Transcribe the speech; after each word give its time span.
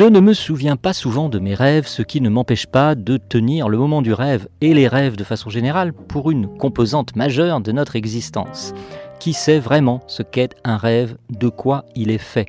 Je 0.00 0.06
ne 0.06 0.20
me 0.20 0.32
souviens 0.32 0.76
pas 0.76 0.94
souvent 0.94 1.28
de 1.28 1.38
mes 1.38 1.52
rêves, 1.52 1.86
ce 1.86 2.00
qui 2.00 2.22
ne 2.22 2.30
m'empêche 2.30 2.64
pas 2.64 2.94
de 2.94 3.18
tenir 3.18 3.68
le 3.68 3.76
moment 3.76 4.00
du 4.00 4.14
rêve 4.14 4.48
et 4.62 4.72
les 4.72 4.88
rêves 4.88 5.14
de 5.14 5.24
façon 5.24 5.50
générale 5.50 5.92
pour 5.92 6.30
une 6.30 6.48
composante 6.48 7.16
majeure 7.16 7.60
de 7.60 7.70
notre 7.70 7.96
existence. 7.96 8.72
Qui 9.18 9.34
sait 9.34 9.58
vraiment 9.58 10.00
ce 10.06 10.22
qu'est 10.22 10.54
un 10.64 10.78
rêve, 10.78 11.18
de 11.28 11.50
quoi 11.50 11.84
il 11.94 12.10
est 12.10 12.16
fait? 12.16 12.46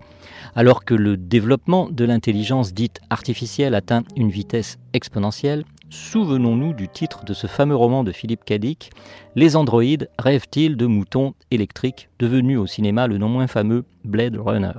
Alors 0.56 0.86
que 0.86 0.94
le 0.94 1.18
développement 1.18 1.90
de 1.90 2.06
l'intelligence 2.06 2.74
dite 2.74 3.02
artificielle 3.10 3.76
atteint 3.76 4.04
une 4.16 4.30
vitesse 4.30 4.80
exponentielle, 4.94 5.66
souvenons-nous 5.90 6.72
du 6.72 6.88
titre 6.88 7.26
de 7.26 7.34
ce 7.34 7.48
fameux 7.48 7.76
roman 7.76 8.06
de 8.06 8.14
Philippe 8.14 8.46
Cadic, 8.46 8.92
Les 9.36 9.58
androïdes 9.58 10.10
rêvent-ils 10.18 10.78
de 10.78 10.86
moutons 10.86 11.34
électriques, 11.52 12.08
devenu 12.18 12.56
au 12.56 12.66
cinéma 12.66 13.08
le 13.08 13.18
non 13.18 13.28
moins 13.28 13.48
fameux 13.48 13.84
Blade 14.06 14.38
Runner 14.38 14.72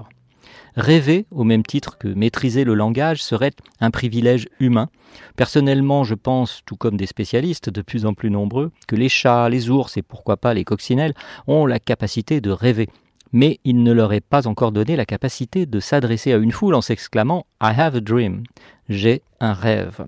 Rêver, 0.76 1.26
au 1.30 1.44
même 1.44 1.62
titre 1.62 1.98
que 1.98 2.08
maîtriser 2.08 2.64
le 2.64 2.74
langage, 2.74 3.22
serait 3.22 3.52
un 3.80 3.90
privilège 3.90 4.48
humain. 4.58 4.88
Personnellement, 5.36 6.02
je 6.02 6.14
pense, 6.14 6.62
tout 6.64 6.76
comme 6.76 6.96
des 6.96 7.06
spécialistes 7.06 7.68
de 7.68 7.82
plus 7.82 8.06
en 8.06 8.14
plus 8.14 8.30
nombreux, 8.30 8.72
que 8.88 8.96
les 8.96 9.10
chats, 9.10 9.48
les 9.50 9.68
ours 9.68 9.96
et 9.98 10.02
pourquoi 10.02 10.38
pas 10.38 10.54
les 10.54 10.64
coccinelles 10.64 11.14
ont 11.46 11.66
la 11.66 11.78
capacité 11.78 12.40
de 12.40 12.50
rêver. 12.50 12.88
Mais 13.32 13.60
il 13.64 13.82
ne 13.82 13.92
leur 13.92 14.12
est 14.12 14.20
pas 14.20 14.46
encore 14.46 14.72
donné 14.72 14.96
la 14.96 15.06
capacité 15.06 15.66
de 15.66 15.80
s'adresser 15.80 16.32
à 16.32 16.36
une 16.36 16.52
foule 16.52 16.74
en 16.74 16.82
s'exclamant 16.82 17.46
I 17.62 17.72
have 17.76 17.96
a 17.96 18.00
dream. 18.00 18.44
J'ai 18.92 19.22
un 19.40 19.54
rêve. 19.54 20.06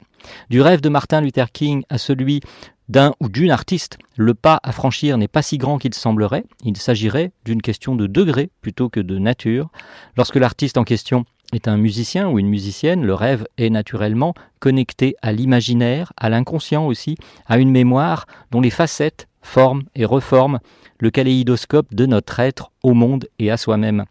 Du 0.50 0.60
rêve 0.60 0.80
de 0.80 0.88
Martin 0.88 1.20
Luther 1.20 1.50
King 1.52 1.82
à 1.88 1.98
celui 1.98 2.40
d'un 2.88 3.14
ou 3.18 3.28
d'une 3.30 3.50
artiste, 3.50 3.98
le 4.16 4.34
pas 4.34 4.60
à 4.62 4.70
franchir 4.70 5.16
n'est 5.16 5.28
pas 5.28 5.40
si 5.40 5.56
grand 5.56 5.78
qu'il 5.78 5.94
semblerait, 5.94 6.44
il 6.64 6.76
s'agirait 6.76 7.32
d'une 7.44 7.62
question 7.62 7.96
de 7.96 8.06
degré 8.06 8.50
plutôt 8.60 8.90
que 8.90 9.00
de 9.00 9.18
nature. 9.18 9.70
Lorsque 10.16 10.36
l'artiste 10.36 10.76
en 10.76 10.84
question 10.84 11.24
est 11.54 11.68
un 11.68 11.76
musicien 11.76 12.28
ou 12.28 12.38
une 12.38 12.48
musicienne, 12.48 13.04
le 13.04 13.14
rêve 13.14 13.46
est 13.58 13.70
naturellement 13.70 14.34
connecté 14.60 15.16
à 15.22 15.32
l'imaginaire, 15.32 16.12
à 16.16 16.28
l'inconscient 16.28 16.86
aussi, 16.86 17.16
à 17.46 17.58
une 17.58 17.70
mémoire 17.70 18.26
dont 18.50 18.60
les 18.60 18.70
facettes 18.70 19.28
forment 19.42 19.84
et 19.94 20.04
reforment 20.04 20.58
le 20.98 21.10
kaléidoscope 21.10 21.94
de 21.94 22.06
notre 22.06 22.40
être 22.40 22.70
au 22.82 22.94
monde 22.94 23.26
et 23.38 23.50
à 23.50 23.56
soi-même. 23.56 24.04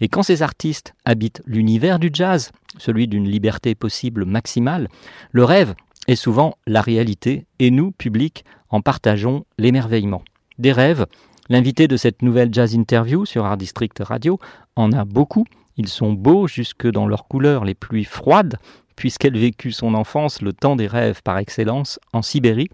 Et 0.00 0.08
quand 0.08 0.22
ces 0.22 0.42
artistes 0.42 0.94
habitent 1.04 1.42
l'univers 1.46 1.98
du 1.98 2.10
jazz, 2.12 2.52
celui 2.78 3.08
d'une 3.08 3.28
liberté 3.28 3.74
possible 3.74 4.24
maximale, 4.24 4.88
le 5.32 5.44
rêve 5.44 5.74
est 6.06 6.16
souvent 6.16 6.56
la 6.66 6.82
réalité, 6.82 7.46
et 7.58 7.70
nous, 7.70 7.90
public, 7.90 8.44
en 8.70 8.80
partageons 8.80 9.44
l'émerveillement. 9.58 10.22
Des 10.58 10.72
rêves, 10.72 11.06
l'invité 11.48 11.88
de 11.88 11.96
cette 11.96 12.22
nouvelle 12.22 12.52
jazz 12.52 12.74
interview 12.74 13.26
sur 13.26 13.44
Art 13.44 13.56
District 13.56 13.98
Radio 14.00 14.38
en 14.76 14.92
a 14.92 15.04
beaucoup, 15.04 15.46
ils 15.76 15.88
sont 15.88 16.12
beaux 16.12 16.46
jusque 16.46 16.86
dans 16.86 17.06
leurs 17.06 17.26
couleurs 17.26 17.64
les 17.64 17.74
plus 17.74 18.04
froides, 18.04 18.56
puisqu'elle 18.96 19.36
vécut 19.36 19.72
son 19.72 19.94
enfance, 19.94 20.40
le 20.42 20.52
temps 20.52 20.76
des 20.76 20.86
rêves 20.86 21.22
par 21.22 21.38
excellence, 21.38 22.00
en 22.12 22.22
Sibérie. 22.22 22.68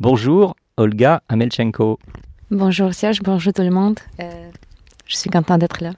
Bonjour, 0.00 0.56
Olga 0.76 1.22
Amelchenko. 1.28 1.98
Bonjour 2.50 2.94
Serge, 2.94 3.20
bonjour 3.22 3.52
tout 3.52 3.62
le 3.62 3.70
monde. 3.70 3.98
Euh, 4.20 4.50
je 5.06 5.16
suis 5.16 5.30
content 5.30 5.58
d'être 5.58 5.82
là. 5.82 5.92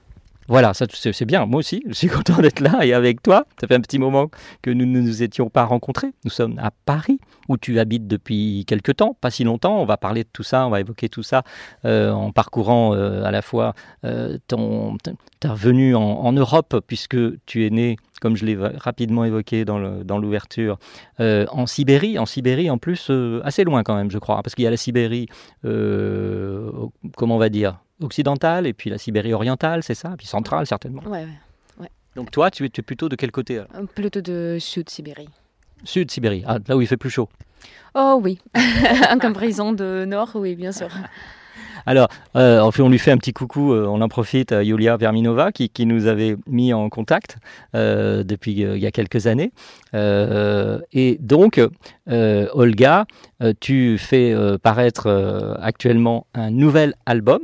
Voilà, 0.47 0.73
ça 0.73 0.85
c'est 0.89 1.25
bien. 1.25 1.45
Moi 1.45 1.59
aussi, 1.59 1.83
je 1.87 1.93
suis 1.93 2.07
content 2.09 2.41
d'être 2.41 2.59
là 2.59 2.85
et 2.85 2.93
avec 2.93 3.21
toi. 3.21 3.45
Ça 3.59 3.67
fait 3.67 3.75
un 3.75 3.81
petit 3.81 3.99
moment 3.99 4.29
que 4.61 4.69
nous 4.69 4.85
ne 4.85 4.99
nous 4.99 5.23
étions 5.23 5.49
pas 5.49 5.65
rencontrés. 5.65 6.11
Nous 6.25 6.31
sommes 6.31 6.57
à 6.59 6.71
Paris, 6.71 7.19
où 7.47 7.57
tu 7.57 7.79
habites 7.79 8.07
depuis 8.07 8.65
quelque 8.65 8.91
temps, 8.91 9.15
pas 9.19 9.29
si 9.29 9.43
longtemps. 9.43 9.79
On 9.81 9.85
va 9.85 9.97
parler 9.97 10.23
de 10.23 10.29
tout 10.31 10.43
ça, 10.43 10.65
on 10.65 10.69
va 10.69 10.79
évoquer 10.79 11.09
tout 11.09 11.23
ça 11.23 11.43
euh, 11.85 12.11
en 12.11 12.31
parcourant 12.31 12.93
euh, 12.93 13.23
à 13.23 13.31
la 13.31 13.41
fois 13.41 13.73
euh, 14.03 14.37
ton, 14.47 14.97
ta 15.39 15.53
venue 15.53 15.95
en, 15.95 16.31
Europe, 16.31 16.81
puisque 16.87 17.17
tu 17.45 17.65
es 17.65 17.69
né, 17.69 17.97
comme 18.21 18.37
je 18.37 18.45
l'ai 18.45 18.57
rapidement 18.57 19.25
évoqué 19.25 19.65
dans 19.65 20.17
l'ouverture, 20.17 20.79
en 21.19 21.65
Sibérie. 21.65 22.17
En 22.19 22.25
Sibérie, 22.25 22.69
en 22.69 22.77
plus, 22.77 23.11
assez 23.43 23.63
loin 23.63 23.83
quand 23.83 23.95
même, 23.95 24.11
je 24.11 24.17
crois, 24.17 24.41
parce 24.43 24.55
qu'il 24.55 24.63
y 24.63 24.67
a 24.67 24.71
la 24.71 24.77
Sibérie, 24.77 25.27
comment 25.63 27.35
on 27.35 27.39
va 27.39 27.49
dire, 27.49 27.79
occidentale, 28.03 28.67
et 28.67 28.73
puis 28.73 28.89
la 28.89 28.97
Sibérie 28.97 29.33
orientale, 29.33 29.83
c'est 29.83 29.95
ça, 29.95 30.13
puis 30.17 30.27
centrale 30.27 30.65
certainement. 30.65 31.03
Ouais, 31.05 31.27
ouais. 31.79 31.89
Donc 32.15 32.31
toi, 32.31 32.51
tu 32.51 32.65
es, 32.65 32.69
plutôt 32.69 33.09
de 33.09 33.15
quel 33.15 33.31
côté 33.31 33.59
alors? 33.59 33.69
Euh, 33.75 33.85
Plutôt 33.85 34.21
de 34.21 34.57
Sud-Sibérie. 34.59 35.29
Sud 35.83 36.11
Sibérie, 36.11 36.43
ah, 36.45 36.59
là 36.67 36.77
où 36.77 36.81
il 36.81 36.87
fait 36.87 36.97
plus 36.97 37.09
chaud. 37.09 37.29
Oh 37.95 38.19
oui, 38.21 38.39
en 39.09 39.19
comparaison 39.19 39.73
de 39.73 40.05
Nord, 40.05 40.31
oui, 40.35 40.55
bien 40.55 40.71
sûr. 40.71 40.89
Alors, 41.85 42.09
euh, 42.35 42.59
en 42.59 42.71
fait, 42.71 42.81
on 42.81 42.89
lui 42.89 42.99
fait 42.99 43.11
un 43.11 43.17
petit 43.17 43.33
coucou, 43.33 43.73
euh, 43.73 43.85
on 43.87 44.01
en 44.01 44.07
profite 44.07 44.51
à 44.51 44.63
Yulia 44.63 44.97
Verminova 44.97 45.51
qui, 45.51 45.69
qui 45.69 45.85
nous 45.85 46.07
avait 46.07 46.35
mis 46.47 46.73
en 46.73 46.89
contact 46.89 47.37
euh, 47.75 48.23
depuis 48.23 48.63
euh, 48.63 48.77
il 48.77 48.83
y 48.83 48.85
a 48.85 48.91
quelques 48.91 49.27
années. 49.27 49.51
Euh, 49.93 50.79
et 50.91 51.17
donc, 51.19 51.59
euh, 52.09 52.47
Olga, 52.53 53.05
euh, 53.41 53.53
tu 53.59 53.97
fais 53.97 54.31
euh, 54.31 54.57
paraître 54.57 55.07
euh, 55.07 55.55
actuellement 55.59 56.27
un 56.33 56.51
nouvel 56.51 56.93
album. 57.05 57.41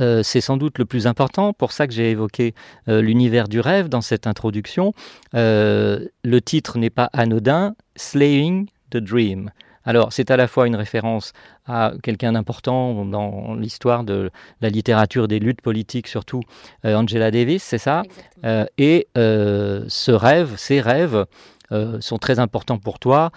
Euh, 0.00 0.22
c'est 0.22 0.40
sans 0.40 0.56
doute 0.56 0.78
le 0.78 0.84
plus 0.84 1.06
important, 1.06 1.52
pour 1.52 1.72
ça 1.72 1.86
que 1.86 1.92
j'ai 1.92 2.10
évoqué 2.10 2.54
euh, 2.88 3.00
l'univers 3.00 3.48
du 3.48 3.60
rêve 3.60 3.88
dans 3.88 4.02
cette 4.02 4.26
introduction. 4.26 4.92
Euh, 5.34 6.06
le 6.22 6.40
titre 6.40 6.78
n'est 6.78 6.90
pas 6.90 7.08
anodin, 7.12 7.74
Slaying 7.96 8.66
the 8.90 8.98
Dream. 8.98 9.50
Alors, 9.84 10.12
c'est 10.12 10.30
à 10.30 10.36
la 10.36 10.48
fois 10.48 10.66
une 10.66 10.74
référence 10.74 11.32
à 11.64 11.92
quelqu'un 12.02 12.32
d'important 12.32 13.04
dans 13.04 13.54
l'histoire 13.54 14.02
de 14.02 14.30
la 14.60 14.68
littérature 14.68 15.28
des 15.28 15.38
luttes 15.38 15.60
politiques, 15.60 16.08
surtout 16.08 16.40
Angela 16.82 17.30
Davis, 17.30 17.62
c'est 17.62 17.78
ça? 17.78 18.02
Et 18.78 19.06
ce 19.14 20.10
rêve, 20.10 20.54
ces 20.56 20.80
rêves 20.80 21.24
sont 22.00 22.18
très 22.18 22.40
importants 22.40 22.78
pour 22.78 22.98
toi. 22.98 23.30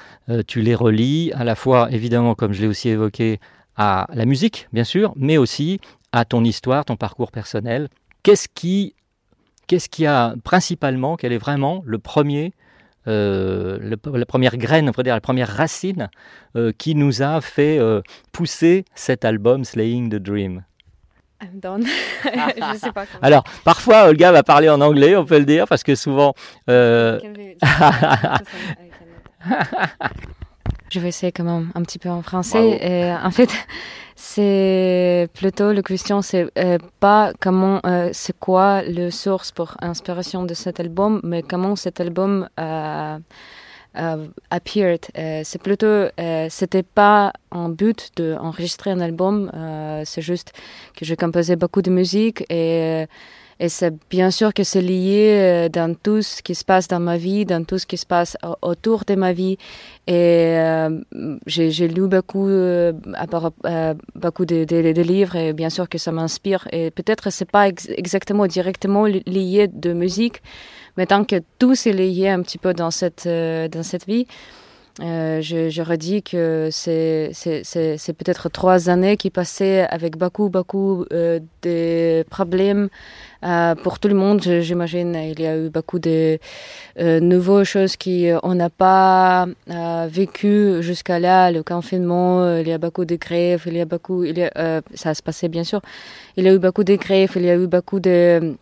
Tu 0.48 0.62
les 0.62 0.74
relis 0.74 1.32
à 1.36 1.44
la 1.44 1.54
fois, 1.54 1.88
évidemment, 1.92 2.34
comme 2.34 2.54
je 2.54 2.62
l'ai 2.62 2.68
aussi 2.68 2.90
évoqué, 2.90 3.40
à 3.80 4.08
la 4.14 4.26
musique, 4.26 4.68
bien 4.74 4.84
sûr, 4.84 5.14
mais 5.16 5.38
aussi 5.38 5.80
à 6.12 6.26
ton 6.26 6.44
histoire, 6.44 6.86
ton 6.86 6.96
parcours 6.96 7.32
personnel. 7.32 7.90
Qu'est-ce 8.24 8.48
qui, 8.54 8.96
qu'est-ce 9.68 9.90
qui 9.90 10.06
a 10.06 10.34
principalement, 10.44 11.16
quel 11.16 11.32
est 11.34 11.38
vraiment 11.38 11.82
le 11.86 12.00
premier 12.00 12.54
euh, 13.08 13.80
le- 13.82 14.18
la 14.18 14.26
première 14.26 14.58
graine, 14.58 14.90
on 14.90 14.92
pourrait 14.92 15.04
dire 15.06 15.16
la 15.16 15.22
première 15.22 15.48
racine 15.48 16.10
euh, 16.56 16.72
qui 16.78 16.96
nous 16.96 17.22
a 17.24 17.40
fait 17.42 17.80
euh, 17.80 18.02
pousser 18.32 18.84
cet 18.94 19.24
album 19.26 19.64
Slaying 19.64 20.10
the 20.10 20.16
Dream? 20.16 20.64
I'm 21.42 21.60
done. 21.62 21.86
je 22.26 22.78
sais 22.78 22.92
pas 22.92 23.06
comment. 23.06 23.22
Alors, 23.22 23.44
parfois, 23.64 24.10
Olga 24.10 24.34
va 24.34 24.44
parler 24.44 24.70
en 24.70 24.82
anglais, 24.82 25.16
on 25.16 25.24
peut 25.26 25.40
le 25.40 25.46
dire, 25.46 25.66
parce 25.68 25.84
que 25.84 25.96
souvent... 25.96 26.34
euh, 26.70 27.18
Je 30.92 31.00
vais 31.00 31.10
essayer 31.10 31.32
quand 31.32 31.44
même 31.44 31.72
un 31.76 31.84
petit 31.84 32.00
peu 32.00 32.10
en 32.10 32.22
français. 32.22 32.80
Et, 32.82 33.12
en 33.14 33.32
fait, 33.32 33.50
c'est 34.22 35.30
plutôt 35.34 35.72
la 35.72 35.82
question, 35.82 36.22
c'est 36.22 36.46
euh, 36.58 36.78
pas 37.00 37.32
comment, 37.40 37.80
euh, 37.86 38.10
c'est 38.12 38.38
quoi 38.38 38.82
le 38.84 39.12
source 39.12 39.54
pour 39.54 39.78
inspiration 39.80 40.44
de 40.44 40.54
cet 40.54 40.82
album, 40.82 41.22
mais 41.24 41.42
comment 41.42 41.78
cet 41.78 42.02
album 42.02 42.50
euh, 42.60 43.18
euh, 43.98 44.28
appeared. 44.50 45.06
Euh, 45.18 45.42
c'est 45.46 45.62
plutôt, 45.62 45.86
euh, 45.86 46.48
c'était 46.50 46.84
pas 46.84 47.32
un 47.52 47.70
but 47.70 48.10
d'enregistrer 48.18 48.92
un 48.92 49.00
album, 49.00 49.52
euh, 49.54 50.04
c'est 50.06 50.22
juste 50.22 50.52
que 50.98 51.06
je 51.06 51.16
composais 51.16 51.56
beaucoup 51.56 51.82
de 51.82 51.90
musique 51.90 52.44
et 52.52 53.06
et 53.60 53.70
c'est 53.70 53.94
bien 54.10 54.32
sûr 54.32 54.54
que 54.54 54.64
c'est 54.64 54.82
lié 54.82 55.34
euh, 55.38 55.70
dans 55.70 55.94
tout 55.96 56.22
ce 56.22 56.42
qui 56.42 56.56
se 56.56 56.64
passe 56.64 56.88
dans 56.88 57.00
ma 57.00 57.18
vie, 57.18 57.46
dans 57.46 57.64
tout 57.66 57.78
ce 57.78 57.86
qui 57.86 57.98
se 57.98 58.06
passe 58.06 58.38
au- 58.44 58.56
autour 58.70 59.04
de 59.06 59.16
ma 59.16 59.34
vie. 59.34 59.58
Et 60.08 60.56
euh, 60.58 61.00
j'ai 61.46 61.88
lu 61.88 62.08
beaucoup, 62.08 62.48
euh, 62.48 62.94
euh, 63.66 63.94
beaucoup 64.16 64.46
de, 64.46 64.64
de- 64.64 64.94
de 64.94 65.02
livres 65.02 65.36
et 65.36 65.54
bien 65.54 65.70
sûr 65.70 65.90
que 65.90 65.98
ça 65.98 66.12
m'inspire. 66.12 66.68
Et 66.72 66.90
peut-être 66.92 67.32
c'est 67.32 67.50
pas 67.52 67.68
ex- 67.68 67.90
exactement 67.90 68.48
directement 68.48 69.06
li- 69.06 69.24
lié 69.26 69.68
de 69.68 69.94
musique, 69.94 70.42
mais 70.98 71.06
tant 71.06 71.24
que 71.26 71.42
tout 71.60 71.74
est 71.74 71.94
lié 71.94 72.30
un 72.30 72.42
petit 72.42 72.58
peu 72.58 72.74
dans 72.74 72.92
cette, 72.92 73.26
euh, 73.28 73.68
dans 73.68 73.84
cette 73.84 74.06
vie. 74.06 74.26
Euh, 75.02 75.42
je, 75.42 75.70
je, 75.70 75.82
redis 75.82 76.22
que 76.24 76.70
c'est 76.72 77.32
peut-être 78.18 78.50
trois 78.50 78.90
années 78.90 79.16
qui 79.16 79.30
passaient 79.30 79.88
avec 79.90 80.18
beaucoup, 80.18 80.50
beaucoup 80.50 81.06
euh, 81.14 81.40
de 81.62 82.24
problèmes 82.30 82.90
euh, 83.44 83.76
pour 83.76 84.00
tout 84.00 84.10
le 84.10 84.16
monde, 84.16 84.42
j'imagine. 84.42 85.16
Il 85.16 85.40
y 85.40 85.48
a 85.48 85.58
eu 85.58 85.70
beaucoup 85.70 86.00
de 86.00 86.40
euh, 87.00 87.20
nouvelles 87.22 87.64
choses 87.64 87.96
qu'on 87.96 88.54
n'a 88.56 88.70
pas 88.70 89.48
euh, 89.70 90.08
vécu 90.10 90.82
jusqu'à 90.82 91.20
là. 91.20 91.52
Le 91.52 91.64
confinement, 91.64 92.58
il 92.58 92.68
y 92.68 92.74
a 92.74 92.78
beaucoup 92.78 93.06
de 93.06 93.16
grèves, 93.16 93.64
il 93.68 93.78
y 93.78 93.82
a 93.82 93.86
beaucoup, 93.86 94.24
il 94.24 94.38
y 94.38 94.50
ça 94.96 95.14
se 95.14 95.24
passait 95.24 95.48
bien 95.48 95.64
sûr. 95.64 95.82
Il 96.36 96.46
y 96.46 96.50
a 96.50 96.54
eu 96.54 96.60
beaucoup 96.60 96.84
de 96.84 96.96
grèves, 96.96 97.32
il 97.36 97.44
y 97.46 97.50
a 97.50 97.56
eu 97.56 97.68
beaucoup 97.68 98.00
de 98.00 98.56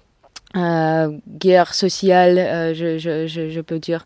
guerres 0.55 1.73
sociales, 1.73 2.73
je, 2.75 2.97
je, 2.97 3.27
je 3.27 3.61
peux 3.61 3.79
dire. 3.79 4.05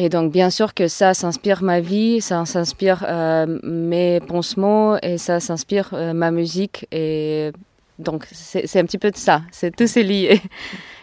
Et 0.00 0.08
donc, 0.08 0.30
bien 0.30 0.48
sûr 0.48 0.74
que 0.74 0.86
ça 0.86 1.12
s'inspire 1.12 1.60
ma 1.64 1.80
vie, 1.80 2.20
ça 2.20 2.46
s'inspire 2.46 3.04
euh, 3.08 3.58
mes 3.64 4.20
pansements 4.20 4.96
et 5.02 5.18
ça 5.18 5.40
s'inspire 5.40 5.90
euh, 5.92 6.12
ma 6.12 6.30
musique. 6.30 6.86
Et 6.92 7.50
donc, 7.98 8.24
c'est 8.30 8.78
un 8.78 8.84
petit 8.84 8.96
peu 8.96 9.10
de 9.10 9.16
ça. 9.16 9.42
C'est 9.50 9.74
tout 9.74 9.88
c'est 9.88 10.04
lié. 10.04 10.40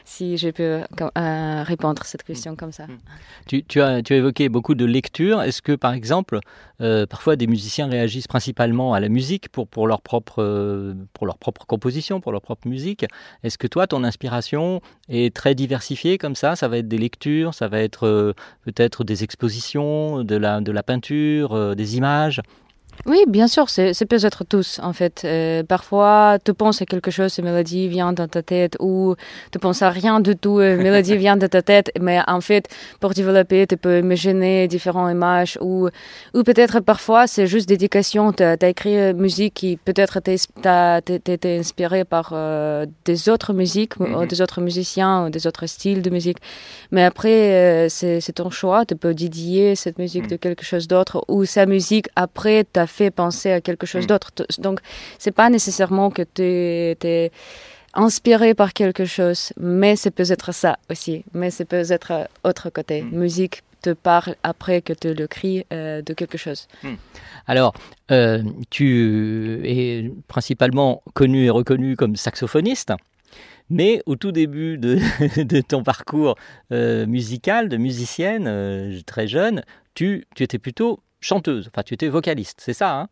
si 0.05 0.37
je 0.37 0.49
peux 0.49 0.81
euh, 1.17 1.63
répondre 1.63 2.01
à 2.01 2.05
cette 2.05 2.23
question 2.23 2.55
comme 2.55 2.71
ça. 2.71 2.85
Tu, 3.47 3.63
tu, 3.63 3.81
as, 3.81 4.01
tu 4.03 4.13
as 4.13 4.17
évoqué 4.17 4.49
beaucoup 4.49 4.75
de 4.75 4.85
lectures. 4.85 5.41
Est-ce 5.41 5.61
que, 5.61 5.73
par 5.73 5.93
exemple, 5.93 6.39
euh, 6.81 7.05
parfois 7.07 7.35
des 7.35 7.47
musiciens 7.47 7.87
réagissent 7.87 8.27
principalement 8.27 8.93
à 8.93 8.99
la 8.99 9.09
musique 9.09 9.49
pour, 9.49 9.67
pour, 9.67 9.87
leur 9.87 10.01
propre, 10.01 10.43
euh, 10.43 10.93
pour 11.13 11.25
leur 11.25 11.37
propre 11.37 11.65
composition, 11.65 12.21
pour 12.21 12.31
leur 12.31 12.41
propre 12.41 12.67
musique? 12.67 13.05
Est-ce 13.43 13.57
que 13.57 13.67
toi, 13.67 13.87
ton 13.87 14.03
inspiration 14.03 14.81
est 15.09 15.35
très 15.35 15.55
diversifiée 15.55 16.17
comme 16.17 16.35
ça? 16.35 16.55
Ça 16.55 16.67
va 16.67 16.77
être 16.77 16.87
des 16.87 16.99
lectures, 16.99 17.53
ça 17.53 17.67
va 17.67 17.81
être 17.81 18.05
euh, 18.05 18.33
peut-être 18.63 19.03
des 19.03 19.23
expositions, 19.23 20.23
de 20.23 20.35
la, 20.35 20.61
de 20.61 20.71
la 20.71 20.83
peinture, 20.83 21.53
euh, 21.53 21.73
des 21.73 21.97
images? 21.97 22.41
Oui, 23.06 23.24
bien 23.27 23.47
sûr, 23.47 23.69
c'est 23.69 24.06
peut-être 24.06 24.44
tous, 24.45 24.80
en 24.81 24.92
fait. 24.94 25.21
Euh, 25.25 25.63
parfois, 25.63 26.39
tu 26.44 26.53
penses 26.53 26.81
à 26.81 26.86
quelque 26.86 27.12
chose, 27.12 27.38
une 27.38 27.45
mélodie 27.45 27.88
vient 27.88 28.13
dans 28.13 28.27
ta 28.27 28.42
tête, 28.42 28.77
ou 28.80 29.15
tu 29.51 29.59
penses 29.59 29.83
à 29.83 29.92
rien 29.92 30.19
du 30.19 30.36
tout, 30.36 30.59
une 30.59 30.77
mélodie 30.77 31.15
vient 31.25 31.38
de 31.38 31.45
ta 31.45 31.62
tête, 31.62 31.92
mais 32.00 32.19
en 32.25 32.42
fait, 32.42 32.68
pour 33.00 33.12
développer, 33.12 33.68
tu 33.68 33.77
peux 33.77 34.00
imaginer 34.00 34.68
différentes 34.68 35.12
images, 35.12 35.57
ou, 35.62 35.88
ou 36.33 36.44
peut-être 36.44 36.80
parfois, 36.80 37.27
c'est 37.27 37.45
juste 37.45 37.69
dédication, 37.69 38.33
tu 38.33 38.44
as, 38.44 38.57
écrit 38.68 38.98
une 38.98 39.18
musique 39.18 39.53
qui 39.53 39.77
peut-être 39.77 40.19
t'a 40.62 40.98
été 40.98 41.59
inspirée 41.59 42.06
par 42.06 42.31
euh, 42.33 42.88
des 43.06 43.30
autres 43.30 43.53
musiques, 43.53 44.00
mm 44.00 44.06
-hmm. 44.06 44.27
des 44.27 44.39
autres 44.41 44.62
musiciens, 44.62 45.25
ou 45.25 45.30
des 45.30 45.45
autres 45.50 45.68
styles 45.68 46.01
de 46.01 46.09
musique. 46.09 46.39
Mais 46.91 47.03
après, 47.12 47.39
euh, 47.86 47.89
c'est 47.89 48.36
ton 48.41 48.50
choix, 48.50 48.80
tu 48.89 48.95
peux 48.95 49.13
dédier 49.13 49.75
cette 49.75 49.98
musique 50.03 50.24
mm 50.24 50.27
-hmm. 50.27 50.41
de 50.41 50.45
quelque 50.45 50.65
chose 50.71 50.86
d'autre, 50.88 51.15
ou 51.33 51.45
sa 51.45 51.63
musique, 51.75 52.07
après, 52.25 52.59
tu 52.74 52.80
fait 52.85 53.11
penser 53.11 53.51
à 53.51 53.61
quelque 53.61 53.85
chose 53.85 54.07
d'autre. 54.07 54.31
Donc, 54.59 54.79
c'est 55.19 55.31
pas 55.31 55.49
nécessairement 55.49 56.09
que 56.09 56.21
tu 56.21 56.43
es, 56.43 57.31
inspiré 57.93 58.53
par 58.53 58.73
quelque 58.73 59.05
chose, 59.05 59.53
mais 59.57 59.95
c'est 59.95 60.11
peut-être 60.11 60.53
ça 60.53 60.77
aussi. 60.91 61.23
Mais 61.33 61.49
c'est 61.49 61.63
peut-être 61.63 62.27
autre 62.43 62.69
côté. 62.69 63.03
Mm. 63.03 63.17
Musique 63.17 63.63
te 63.81 63.91
parle 63.91 64.35
après 64.43 64.81
que 64.81 64.91
tu 64.91 65.13
le 65.13 65.27
cries 65.27 65.65
euh, 65.71 66.01
de 66.01 66.13
quelque 66.13 66.37
chose. 66.37 66.67
Mm. 66.83 66.95
Alors, 67.47 67.73
euh, 68.11 68.43
tu 68.69 69.61
es 69.63 70.11
principalement 70.27 71.03
connu 71.13 71.45
et 71.45 71.49
reconnu 71.49 71.95
comme 71.95 72.15
saxophoniste. 72.15 72.91
Mais 73.69 74.01
au 74.05 74.15
tout 74.15 74.31
début 74.31 74.77
de, 74.77 74.99
de 75.43 75.61
ton 75.61 75.83
parcours 75.83 76.35
euh, 76.71 77.05
musical, 77.05 77.69
de 77.69 77.77
musicienne, 77.77 78.45
euh, 78.47 78.99
très 79.05 79.27
jeune, 79.27 79.63
tu, 79.93 80.25
tu 80.35 80.43
étais 80.43 80.59
plutôt 80.59 80.99
chanteuse, 81.25 81.68
enfin 81.72 81.81
tu 81.83 81.94
étais 81.94 82.07
vocaliste, 82.07 82.60
c'est 82.62 82.74
ça 82.74 82.92
hein? 82.92 83.07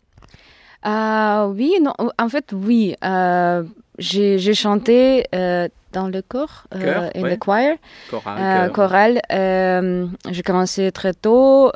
Euh, 0.85 1.47
Oui, 1.47 1.73
non, 1.81 1.93
en 2.19 2.29
fait 2.29 2.51
oui. 2.53 2.95
Euh, 3.03 3.63
j'ai 3.99 4.53
chanté 4.53 5.25
euh, 5.35 5.67
dans 5.93 6.07
le 6.07 6.21
corps, 6.21 6.63
Chœur, 6.71 7.09
in 7.15 7.21
ouais. 7.21 7.35
the 7.35 7.39
choir, 7.39 7.75
chorale. 8.09 8.71
chorale. 8.71 9.21
j'ai 10.31 10.41
commencé 10.43 10.91
très 10.91 11.13
tôt 11.13 11.71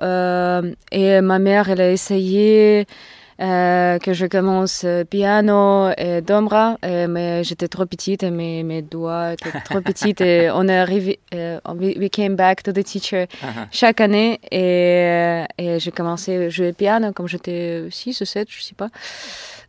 et 0.91 1.21
ma 1.21 1.39
mère 1.39 1.69
elle 1.69 1.81
a 1.81 1.91
essayé 1.91 2.85
euh, 3.41 3.99
que 3.99 4.13
je 4.13 4.25
commence 4.25 4.85
piano 5.09 5.89
et 5.97 6.21
dombra, 6.21 6.77
et, 6.83 7.07
mais 7.07 7.43
j'étais 7.43 7.67
trop 7.67 7.85
petite 7.85 8.23
et 8.23 8.31
mes, 8.31 8.63
mes 8.63 8.81
doigts 8.81 9.33
étaient 9.33 9.59
trop 9.63 9.81
petites 9.89 10.21
et 10.21 10.49
on 10.51 10.67
est 10.67 10.77
arrivé, 10.77 11.19
euh, 11.33 11.59
we, 11.75 12.09
came 12.09 12.35
back 12.35 12.63
to 12.63 12.71
the 12.71 12.83
teacher 12.83 13.27
uh 13.43 13.45
-huh. 13.45 13.67
chaque 13.71 14.01
année 14.01 14.39
et, 14.51 15.43
et 15.57 15.79
j'ai 15.79 15.91
commencé 15.91 16.45
à 16.45 16.49
jouer 16.49 16.73
piano 16.73 17.11
comme 17.13 17.27
j'étais 17.27 17.85
6 17.89 18.21
ou 18.21 18.25
7, 18.25 18.47
je 18.49 18.61
sais 18.61 18.75
pas. 18.75 18.89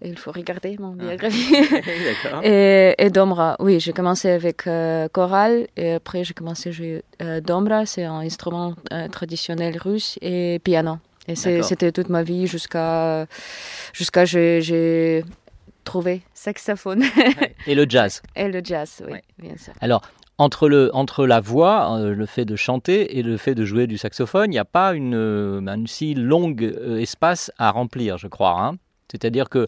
Il 0.00 0.16
faut 0.16 0.30
regarder 0.30 0.76
mon 0.78 0.92
biographie. 0.92 1.54
et, 2.44 2.94
et 2.98 3.10
Dombra, 3.10 3.56
oui, 3.58 3.80
j'ai 3.80 3.92
commencé 3.92 4.30
avec 4.30 4.66
euh, 4.66 5.08
chorale 5.08 5.66
et 5.76 5.94
après 5.94 6.22
j'ai 6.22 6.34
commencé 6.34 6.68
à 6.68 6.72
jouer 6.72 7.02
euh, 7.20 7.40
Dombra, 7.40 7.84
c'est 7.84 8.04
un 8.04 8.20
instrument 8.20 8.74
euh, 8.92 9.08
traditionnel 9.08 9.76
russe 9.76 10.16
et 10.22 10.60
piano. 10.62 10.98
Et 11.28 11.34
c'était 11.34 11.92
toute 11.92 12.08
ma 12.08 12.22
vie 12.22 12.46
jusqu'à 12.46 13.26
jusqu'à 13.92 14.24
j'ai 14.24 15.24
trouvé 15.84 16.22
saxophone. 16.34 17.04
Et 17.66 17.74
le 17.74 17.86
jazz. 17.88 18.22
Et 18.36 18.48
le 18.48 18.60
jazz, 18.62 19.02
oui, 19.06 19.12
ouais. 19.12 19.22
bien 19.38 19.56
sûr. 19.56 19.72
Alors, 19.80 20.02
entre, 20.36 20.68
le, 20.68 20.94
entre 20.94 21.26
la 21.26 21.40
voix, 21.40 21.98
euh, 21.98 22.14
le 22.14 22.26
fait 22.26 22.44
de 22.44 22.56
chanter 22.56 23.18
et 23.18 23.22
le 23.22 23.36
fait 23.38 23.54
de 23.54 23.64
jouer 23.64 23.86
du 23.86 23.98
saxophone, 23.98 24.46
il 24.46 24.50
n'y 24.50 24.58
a 24.58 24.66
pas 24.66 24.92
une, 24.92 25.14
euh, 25.14 25.60
un 25.66 25.86
si 25.86 26.14
long 26.14 26.54
euh, 26.60 26.98
espace 26.98 27.50
à 27.58 27.70
remplir, 27.70 28.18
je 28.18 28.28
crois. 28.28 28.62
Hein 28.62 28.76
C'est-à-dire 29.10 29.48
que 29.48 29.66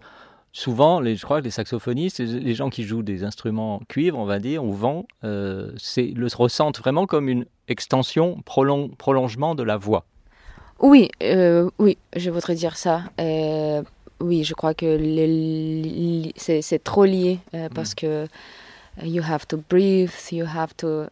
souvent, 0.53 1.01
les, 1.01 1.17
je 1.17 1.25
crois 1.25 1.41
que 1.41 1.45
les 1.45 1.51
saxophonistes, 1.51 2.21
les 2.21 2.55
gens 2.55 2.71
qui 2.71 2.85
jouent 2.85 3.03
des 3.03 3.25
instruments 3.25 3.81
cuivre, 3.89 4.19
on 4.19 4.27
va 4.27 4.39
dire, 4.39 4.63
ou 4.65 4.73
vent, 4.73 5.07
euh, 5.25 5.73
le 5.97 6.37
ressentent 6.37 6.79
vraiment 6.79 7.07
comme 7.07 7.29
une 7.29 7.47
extension, 7.67 8.41
prolong, 8.45 8.91
prolongement 8.97 9.55
de 9.55 9.63
la 9.63 9.77
voix. 9.77 10.05
Oui, 10.81 11.11
euh, 11.23 11.71
oui, 11.79 11.99
je 12.17 12.31
voudrais 12.31 12.55
dire 12.55 12.77
ça. 12.77 13.03
Euh, 13.21 13.83
oui, 14.21 14.45
je 14.45 14.55
crois 14.55 14.75
que 14.75 14.99
c'est 16.37 16.85
trop 16.85 17.05
lié 17.05 17.39
euh, 17.55 17.69
parce 17.75 17.93
mm. 17.93 17.97
que 17.97 18.27
you 19.03 19.23
have 19.23 19.47
to 19.47 19.63
breathe, 19.69 20.11
you 20.33 20.47
have 20.47 20.75
to. 20.77 21.05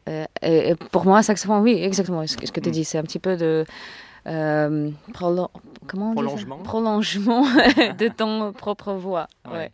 Et, 0.43 0.71
et, 0.71 0.75
pour 0.75 1.05
moi, 1.05 1.23
saxophone, 1.23 1.63
oui, 1.63 1.83
exactement 1.83 2.27
ce 2.27 2.37
que, 2.37 2.47
ce 2.47 2.53
que 2.53 2.61
tu 2.61 2.71
dis, 2.71 2.85
c'est 2.85 2.99
un 2.99 3.05
petit 3.05 3.19
peu 3.19 3.37
de. 3.37 3.65
Prolo 5.15 5.51
comment 5.87 6.13
prolongement, 6.13 6.59
prolongement 6.59 7.43
de 7.99 8.09
ton 8.17 8.53
propre 8.53 8.93
voix. 8.93 9.27
Ouais. 9.47 9.53
Ouais. 9.53 9.73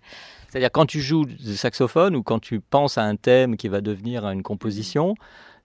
C'est-à-dire 0.48 0.70
quand 0.70 0.86
tu 0.86 1.00
joues 1.00 1.24
du 1.24 1.56
saxophone 1.56 2.14
ou 2.14 2.22
quand 2.22 2.38
tu 2.38 2.60
penses 2.60 2.96
à 2.96 3.02
un 3.02 3.16
thème 3.16 3.56
qui 3.56 3.66
va 3.66 3.80
devenir 3.80 4.24
une 4.28 4.44
composition, 4.44 5.16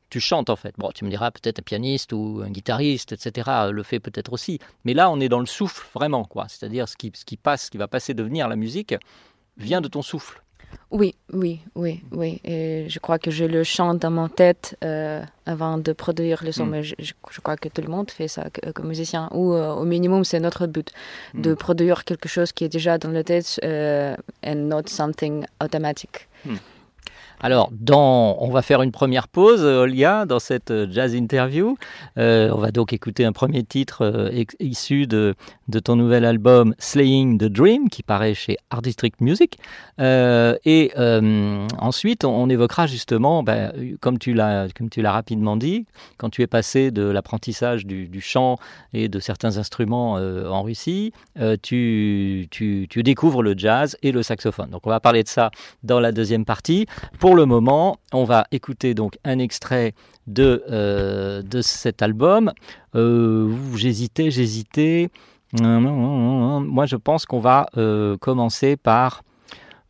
tu 0.09 0.19
chantes 0.19 0.49
en 0.49 0.55
fait. 0.55 0.73
Bon, 0.77 0.91
tu 0.93 1.05
me 1.05 1.09
diras 1.09 1.31
peut-être 1.31 1.59
un 1.59 1.63
pianiste 1.63 2.13
ou 2.13 2.41
un 2.43 2.49
guitariste, 2.49 3.11
etc. 3.11 3.49
le 3.71 3.83
fait 3.83 3.99
peut-être 3.99 4.33
aussi. 4.33 4.59
Mais 4.85 4.93
là, 4.93 5.09
on 5.09 5.19
est 5.19 5.29
dans 5.29 5.39
le 5.39 5.45
souffle 5.45 5.85
vraiment, 5.93 6.25
quoi. 6.25 6.47
C'est-à-dire 6.47 6.87
ce 6.87 6.97
qui, 6.97 7.11
ce 7.15 7.25
qui 7.25 7.37
passe, 7.37 7.65
ce 7.65 7.71
qui 7.71 7.77
va 7.77 7.87
passer 7.87 8.13
devenir 8.13 8.47
la 8.47 8.55
musique, 8.55 8.95
vient 9.57 9.81
de 9.81 9.87
ton 9.87 10.01
souffle. 10.01 10.41
Oui, 10.91 11.15
oui, 11.33 11.61
oui, 11.75 12.01
oui. 12.11 12.41
Et 12.43 12.87
je 12.89 12.99
crois 12.99 13.19
que 13.19 13.31
je 13.31 13.45
le 13.45 13.63
chante 13.63 13.99
dans 13.99 14.11
mon 14.11 14.27
tête 14.27 14.75
euh, 14.83 15.23
avant 15.45 15.77
de 15.77 15.93
produire 15.93 16.43
le 16.43 16.51
son. 16.51 16.65
Mm. 16.65 16.69
Mais 16.69 16.83
je, 16.83 16.95
je, 16.99 17.13
je, 17.31 17.41
crois 17.41 17.57
que 17.57 17.69
tout 17.69 17.81
le 17.81 17.87
monde 17.87 18.09
fait 18.09 18.27
ça 18.27 18.47
comme 18.73 18.87
musicien. 18.87 19.29
Ou 19.33 19.53
euh, 19.53 19.73
au 19.73 19.85
minimum, 19.85 20.23
c'est 20.23 20.39
notre 20.39 20.65
but 20.67 20.91
mm. 21.33 21.41
de 21.41 21.53
produire 21.53 22.05
quelque 22.05 22.27
chose 22.27 22.51
qui 22.51 22.63
est 22.63 22.69
déjà 22.69 22.97
dans 22.97 23.11
la 23.11 23.23
tête 23.23 23.59
euh, 23.63 24.15
and 24.43 24.55
not 24.55 24.87
something 24.87 25.45
automatic. 25.63 26.27
Mm. 26.45 26.55
Alors, 27.41 27.71
on 27.89 28.49
va 28.51 28.61
faire 28.61 28.81
une 28.81 28.91
première 28.91 29.29
pause, 29.29 29.63
Olia, 29.63 30.25
dans 30.25 30.39
cette 30.39 30.73
jazz 30.91 31.13
interview. 31.13 31.77
Euh, 32.17 32.49
on 32.53 32.57
va 32.57 32.71
donc 32.71 32.91
écouter 32.91 33.23
un 33.23 33.31
premier 33.31 33.63
titre 33.63 34.01
euh, 34.01 34.43
issu 34.59 35.07
de, 35.07 35.35
de, 35.69 35.79
ton 35.79 35.95
nouvel 35.95 36.25
album 36.25 36.75
Slaying 36.79 37.37
the 37.37 37.45
Dream, 37.45 37.89
qui 37.89 38.03
paraît 38.03 38.33
chez 38.33 38.57
Art 38.69 38.81
District 38.81 39.21
Music. 39.21 39.57
Euh, 40.01 40.55
et 40.65 40.91
ensuite, 41.77 42.25
on, 42.25 42.49
évoquera 42.49 42.87
justement, 42.87 43.43
ben, 43.43 43.71
comme 44.01 44.17
tu 44.17 44.33
l'as 44.33 44.67
rapidement 45.03 45.55
dit, 45.55 45.85
quand 46.17 46.29
tu 46.29 46.41
es 46.41 46.47
passé 46.47 46.91
de 46.91 47.03
l'apprentissage 47.03 47.85
du, 47.85 48.21
chant 48.21 48.57
et 48.93 49.07
de 49.07 49.19
certains 49.19 49.57
instruments 49.57 50.13
en 50.13 50.61
Russie, 50.63 51.13
tu, 51.61 52.47
tu, 52.51 53.03
découvres 53.03 53.43
le 53.43 53.53
jazz 53.57 53.97
et 54.03 54.11
le 54.11 54.23
saxophone. 54.23 54.69
Donc, 54.71 54.85
on 54.85 54.89
va 54.89 54.99
parler 54.99 55.23
de 55.23 55.29
ça 55.29 55.51
dans 55.83 56.01
la 56.01 56.11
deuxième 56.11 56.43
partie. 56.43 56.85
Pour 57.29 57.35
le 57.35 57.45
moment, 57.45 57.97
on 58.11 58.23
va 58.23 58.47
écouter 58.51 58.95
donc 58.95 59.19
un 59.23 59.37
extrait 59.37 59.93
de, 60.25 60.63
euh, 60.71 61.43
de 61.43 61.61
cet 61.61 62.01
album. 62.01 62.51
Euh, 62.95 63.53
j'hésitais, 63.75 64.31
j'hésitais. 64.31 65.11
Moi, 65.61 66.87
je 66.87 66.95
pense 66.95 67.27
qu'on 67.27 67.39
va 67.39 67.67
euh, 67.77 68.17
commencer 68.17 68.77
par 68.77 69.21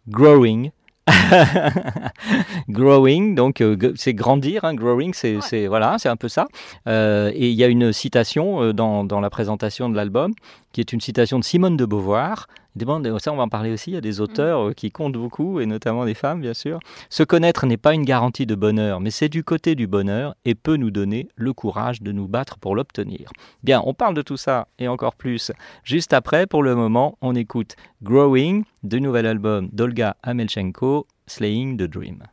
Growing 0.10 0.72
growing, 2.70 3.34
donc 3.36 3.62
euh, 3.62 3.94
c'est 3.96 4.14
grandir, 4.14 4.64
hein, 4.64 4.76
growing, 4.76 5.14
c'est 5.14 5.66
voilà, 5.68 5.96
c'est 5.98 6.10
un 6.10 6.18
peu 6.18 6.28
ça. 6.28 6.46
Et 6.86 7.50
il 7.50 7.56
y 7.56 7.64
a 7.64 7.68
une 7.68 7.94
citation 7.94 8.74
dans, 8.74 9.06
dans 9.06 9.22
la 9.22 9.30
présentation 9.30 9.88
de 9.88 9.96
l'album, 9.96 10.34
qui 10.74 10.82
est 10.82 10.92
une 10.92 11.00
citation 11.00 11.40
de 11.40 11.46
Simone 11.46 11.78
de 11.78 11.86
Beauvoir. 11.86 12.48
Il 12.76 12.80
demande- 12.80 13.20
Ça, 13.20 13.34
on 13.34 13.36
va 13.36 13.44
en 13.44 13.50
parler 13.50 13.72
aussi. 13.72 13.92
Il 13.92 13.94
y 13.96 13.98
a 13.98 14.02
des 14.02 14.20
auteurs 14.22 14.68
euh, 14.70 14.74
qui 14.74 14.92
comptent 14.92 15.14
beaucoup, 15.18 15.60
et 15.60 15.66
notamment 15.66 16.06
des 16.06 16.14
femmes, 16.14 16.42
bien 16.42 16.54
sûr. 16.54 16.80
Se 17.10 17.24
connaître 17.24 17.66
n'est 17.66 17.78
pas 17.78 17.94
une 17.94 18.06
garantie 18.06 18.46
de 18.46 18.56
bonheur, 18.56 19.00
mais 19.00 19.10
c'est 19.12 19.28
du 19.30 19.44
côté 19.44 19.76
du 19.76 19.88
bonheur 19.88 20.36
et 20.46 20.56
peut 20.56 20.76
nous 20.78 20.92
donner 20.92 21.28
le 21.36 21.52
courage 21.54 22.02
de 22.02 22.12
nous 22.12 22.28
battre 22.28 22.58
pour 22.60 22.76
l'obtenir. 22.76 23.32
Bien, 23.64 23.82
on 23.86 23.94
parle 23.94 24.14
de 24.14 24.22
tout 24.22 24.38
ça 24.38 24.68
et 24.78 24.88
encore 24.88 25.16
plus 25.16 25.52
juste 25.84 26.14
après. 26.14 26.46
Pour 26.48 26.64
le 26.64 26.76
moment, 26.76 27.18
on 27.22 27.36
écoute 27.36 27.76
Growing, 28.04 28.64
du 28.84 29.02
nouvel 29.02 29.26
album 29.26 29.70
d'Olga 29.74 30.16
Amelchenko, 30.24 31.08
Slaying 31.28 31.78
the 31.78 31.84
Dream. 31.84 32.24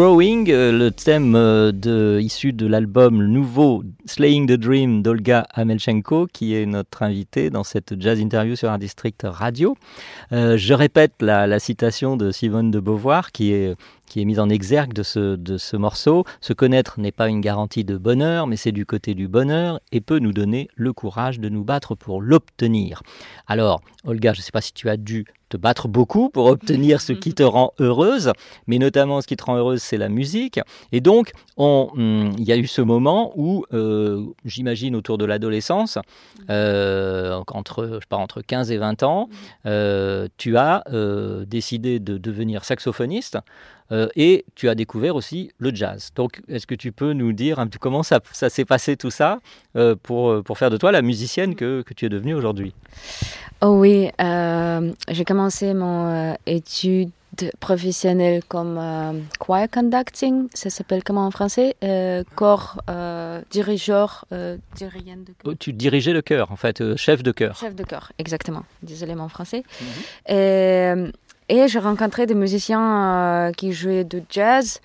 Growing, 0.00 0.50
euh, 0.50 0.72
le 0.72 0.90
thème 0.90 1.34
euh, 1.36 2.18
issu 2.22 2.54
de 2.54 2.66
l'album 2.66 3.22
nouveau 3.22 3.84
Slaying 4.06 4.46
the 4.46 4.52
Dream 4.52 5.02
d'Olga 5.02 5.46
Amelchenko, 5.52 6.26
qui 6.32 6.54
est 6.54 6.64
notre 6.64 7.02
invitée 7.02 7.50
dans 7.50 7.64
cette 7.64 8.00
jazz 8.00 8.18
interview 8.18 8.56
sur 8.56 8.70
un 8.70 8.78
district 8.78 9.26
radio. 9.26 9.76
Euh, 10.32 10.56
je 10.56 10.72
répète 10.72 11.12
la, 11.20 11.58
citation 11.58 12.16
de 12.16 12.30
Simone 12.30 12.70
de 12.70 12.80
Beauvoir, 12.80 13.30
qui 13.30 13.52
est 13.52 13.76
qui 14.10 14.20
est 14.20 14.24
mise 14.24 14.40
en 14.40 14.48
exergue 14.48 14.92
de 14.92 15.04
ce, 15.04 15.36
de 15.36 15.56
ce 15.56 15.76
morceau. 15.76 16.24
Se 16.40 16.52
connaître 16.52 16.98
n'est 16.98 17.12
pas 17.12 17.28
une 17.28 17.40
garantie 17.40 17.84
de 17.84 17.96
bonheur, 17.96 18.48
mais 18.48 18.56
c'est 18.56 18.72
du 18.72 18.84
côté 18.84 19.14
du 19.14 19.28
bonheur 19.28 19.80
et 19.92 20.00
peut 20.00 20.18
nous 20.18 20.32
donner 20.32 20.68
le 20.74 20.92
courage 20.92 21.38
de 21.38 21.48
nous 21.48 21.62
battre 21.62 21.94
pour 21.94 22.20
l'obtenir. 22.20 23.02
Alors, 23.46 23.80
Olga, 24.04 24.32
je 24.32 24.40
ne 24.40 24.42
sais 24.42 24.50
pas 24.50 24.60
si 24.60 24.72
tu 24.72 24.88
as 24.88 24.96
dû 24.96 25.26
te 25.50 25.56
battre 25.56 25.88
beaucoup 25.88 26.30
pour 26.30 26.46
obtenir 26.46 27.00
ce 27.00 27.12
qui 27.12 27.34
te 27.34 27.42
rend 27.42 27.72
heureuse, 27.80 28.32
mais 28.66 28.78
notamment 28.78 29.20
ce 29.20 29.26
qui 29.26 29.36
te 29.36 29.44
rend 29.44 29.56
heureuse, 29.56 29.82
c'est 29.82 29.98
la 29.98 30.08
musique. 30.08 30.60
Et 30.92 31.00
donc, 31.00 31.32
hum, 31.56 32.32
il 32.38 32.44
y 32.44 32.52
a 32.52 32.56
eu 32.56 32.66
ce 32.66 32.80
moment 32.80 33.32
où, 33.36 33.64
euh, 33.74 34.24
j'imagine 34.44 34.96
autour 34.96 35.18
de 35.18 35.24
l'adolescence, 35.24 35.98
euh, 36.48 37.40
entre, 37.48 38.00
entre 38.12 38.42
15 38.42 38.70
et 38.70 38.78
20 38.78 39.02
ans, 39.02 39.28
euh, 39.66 40.28
tu 40.36 40.56
as 40.56 40.84
décidé 41.46 41.98
de 41.98 42.16
devenir 42.16 42.64
saxophoniste. 42.64 43.38
Et 44.16 44.44
tu 44.54 44.68
as 44.68 44.74
découvert 44.74 45.16
aussi 45.16 45.50
le 45.58 45.74
jazz. 45.74 46.10
Donc, 46.14 46.40
est-ce 46.48 46.66
que 46.66 46.74
tu 46.74 46.92
peux 46.92 47.12
nous 47.12 47.32
dire 47.32 47.58
un 47.58 47.66
peu 47.66 47.78
comment 47.78 48.02
ça, 48.02 48.20
ça 48.32 48.48
s'est 48.48 48.64
passé 48.64 48.96
tout 48.96 49.10
ça 49.10 49.40
pour, 50.02 50.42
pour 50.42 50.58
faire 50.58 50.70
de 50.70 50.76
toi 50.76 50.92
la 50.92 51.02
musicienne 51.02 51.54
que, 51.54 51.82
que 51.82 51.94
tu 51.94 52.06
es 52.06 52.08
devenue 52.08 52.34
aujourd'hui? 52.34 52.74
Oh 53.62 53.76
oui, 53.78 54.08
euh, 54.22 54.92
j'ai 55.10 55.24
commencé 55.26 55.74
mon 55.74 56.06
euh, 56.06 56.34
étude 56.46 57.10
professionnelle 57.60 58.42
comme 58.48 58.78
euh, 58.78 59.12
choir 59.38 59.68
conducting, 59.70 60.48
ça 60.54 60.70
s'appelle 60.70 61.04
comment 61.04 61.26
en 61.26 61.30
français? 61.30 61.76
Euh, 61.84 62.24
Corps 62.36 62.80
euh, 62.88 63.42
dirigeur, 63.50 64.24
dirigeant 64.74 65.16
de 65.16 65.32
oh, 65.44 65.54
tu 65.54 65.74
dirigeais 65.74 66.12
le 66.14 66.22
chœur, 66.22 66.50
en 66.50 66.56
fait, 66.56 66.96
chef 66.96 67.22
de 67.22 67.32
chœur. 67.32 67.56
Chef 67.56 67.74
de 67.74 67.84
chœur, 67.84 68.12
exactement. 68.18 68.64
Désolé 68.82 69.14
mon 69.14 69.28
français. 69.28 69.62
Mhm. 69.80 70.34
Et, 70.34 71.12
et 71.50 71.68
j'ai 71.68 71.78
rencontré 71.78 72.24
des 72.24 72.34
musiciens 72.34 73.52
qui 73.56 73.72
jouaient 73.72 74.04
du 74.04 74.22
jazz 74.30 74.80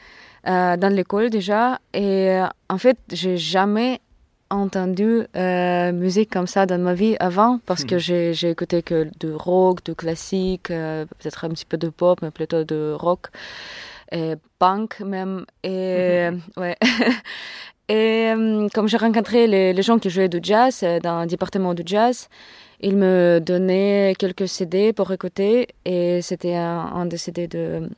dans 0.46 0.94
l'école 0.94 1.30
déjà. 1.30 1.80
Et 1.94 2.38
en 2.70 2.78
fait, 2.78 2.98
j'ai 3.12 3.38
jamais 3.38 4.02
entendu 4.50 5.24
euh, 5.36 5.92
musique 5.92 6.32
comme 6.32 6.48
ça 6.48 6.66
dans 6.66 6.78
ma 6.78 6.94
vie 6.94 7.16
avant 7.20 7.60
parce 7.66 7.84
que 7.84 7.96
hmm. 7.96 8.34
j'ai 8.34 8.50
écouté 8.50 8.84
que 8.84 9.08
du 9.20 9.34
rock, 9.34 9.84
du 9.84 9.96
classique, 9.96 10.72
euh, 10.72 11.06
peut-être 11.06 11.46
un 11.46 11.50
petit 11.50 11.66
peu 11.66 11.78
de 11.78 11.90
pop, 11.90 12.20
mais 12.22 12.32
plutôt 12.32 12.64
de 12.64 12.94
rock, 12.98 13.28
et 14.12 14.36
punk 14.60 15.00
même. 15.02 15.46
Et, 15.64 16.30
ouais. 16.58 16.78
et 17.90 18.34
euh, 18.36 18.68
comme 18.74 18.88
j'ai 18.88 18.98
rencontré 18.98 19.48
les, 19.48 19.74
les, 19.74 19.82
gens 19.82 19.98
qui 19.98 20.10
jouaient 20.10 20.30
du 20.30 20.40
jazz 20.42 20.86
dans 21.02 21.22
le 21.22 21.28
département 21.28 21.74
du 21.74 21.84
jazz, 21.86 22.30
ils 22.82 22.96
me 22.96 23.40
donnaient 23.40 24.14
quelques 24.18 24.48
CD 24.48 24.94
pour 24.94 25.12
écouter 25.12 25.68
et 25.86 26.22
c'était 26.22 26.56
un, 26.56 26.80
un 26.80 27.06
des 27.06 27.18
CD 27.18 27.48
de 27.48 27.90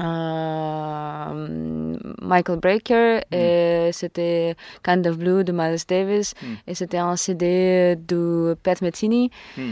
euh, 0.00 1.96
Michael 2.20 2.58
Breaker 2.58 3.20
mm. 3.30 3.34
et 3.34 3.90
c'était 3.92 4.56
Kind 4.82 5.06
of 5.06 5.18
Blue 5.18 5.44
de 5.44 5.52
Miles 5.52 5.78
Davis 5.86 6.34
mm. 6.40 6.46
et 6.66 6.74
c'était 6.74 6.98
un 6.98 7.14
CD 7.16 7.96
de 7.96 8.56
Pat 8.62 8.80
Metheny 8.82 9.30
mm. 9.56 9.70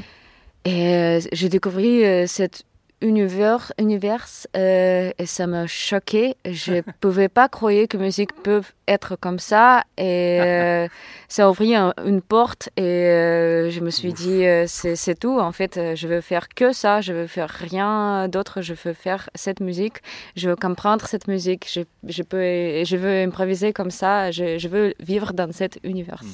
et 0.64 0.94
euh, 0.94 1.20
j'ai 1.32 1.48
découvert 1.48 2.24
euh, 2.24 2.26
cette 2.28 2.62
univers, 3.02 3.72
univers 3.78 4.26
euh, 4.56 5.10
et 5.18 5.26
ça 5.26 5.46
m'a 5.46 5.66
choqué. 5.66 6.36
Je 6.44 6.74
ne 6.74 6.80
pouvais 7.00 7.28
pas 7.28 7.48
croire 7.48 7.86
que 7.88 7.96
musique 7.98 8.34
peut 8.42 8.62
être 8.88 9.16
comme 9.16 9.38
ça 9.38 9.84
et 9.98 10.38
euh, 10.40 10.88
ça 11.28 11.46
a 11.46 11.50
ouvert 11.50 11.92
une 12.06 12.22
porte 12.22 12.70
et 12.76 12.82
euh, 12.82 13.70
je 13.70 13.80
me 13.80 13.90
suis 13.90 14.12
dit 14.12 14.44
c'est 14.66 15.18
tout. 15.18 15.38
En 15.38 15.52
fait, 15.52 15.78
je 15.94 16.08
veux 16.08 16.20
faire 16.20 16.48
que 16.48 16.72
ça. 16.72 17.00
Je 17.00 17.12
veux 17.12 17.26
faire 17.26 17.50
rien 17.50 18.28
d'autre. 18.28 18.62
Je 18.62 18.74
veux 18.74 18.94
faire 18.94 19.28
cette 19.34 19.60
musique. 19.60 19.98
Je 20.36 20.48
veux 20.48 20.56
comprendre 20.56 21.06
cette 21.06 21.28
musique. 21.28 21.68
Je, 21.70 21.80
je 22.08 22.22
peux, 22.22 22.84
je 22.84 22.96
veux 22.96 23.22
improviser 23.22 23.72
comme 23.72 23.90
ça. 23.90 24.30
Je, 24.30 24.58
je 24.58 24.68
veux 24.68 24.94
vivre 25.00 25.32
dans 25.32 25.52
cet 25.52 25.78
univers. 25.82 26.22
Mm. 26.22 26.32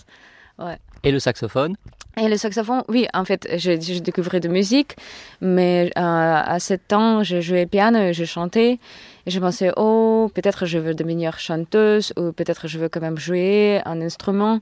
Ouais. 0.59 0.79
Et 1.05 1.13
le 1.13 1.21
saxophone 1.21 1.77
et 2.21 2.29
le 2.29 2.37
saxophone, 2.37 2.83
oui, 2.89 3.07
en 3.15 3.25
fait, 3.25 3.49
j'ai 3.57 3.79
découvert 4.01 4.41
de 4.41 4.49
musique, 4.49 4.97
mais 5.41 5.91
euh, 5.97 6.01
à 6.01 6.59
7 6.59 6.93
ans, 6.93 7.23
j'ai 7.23 7.43
joué 7.43 7.67
piano 7.67 7.99
et 7.99 8.13
j'ai 8.13 8.27
chanté. 8.27 8.81
Et 9.27 9.31
je 9.31 9.39
pensais, 9.39 9.71
oh, 9.77 10.29
peut-être 10.35 10.67
je 10.67 10.79
veux 10.79 10.95
devenir 10.95 11.39
chanteuse 11.39 12.13
ou 12.17 12.33
peut-être 12.33 12.67
je 12.67 12.79
veux 12.79 12.89
quand 12.89 13.01
même 13.01 13.19
jouer 13.19 13.81
un 13.85 14.01
instrument. 14.01 14.61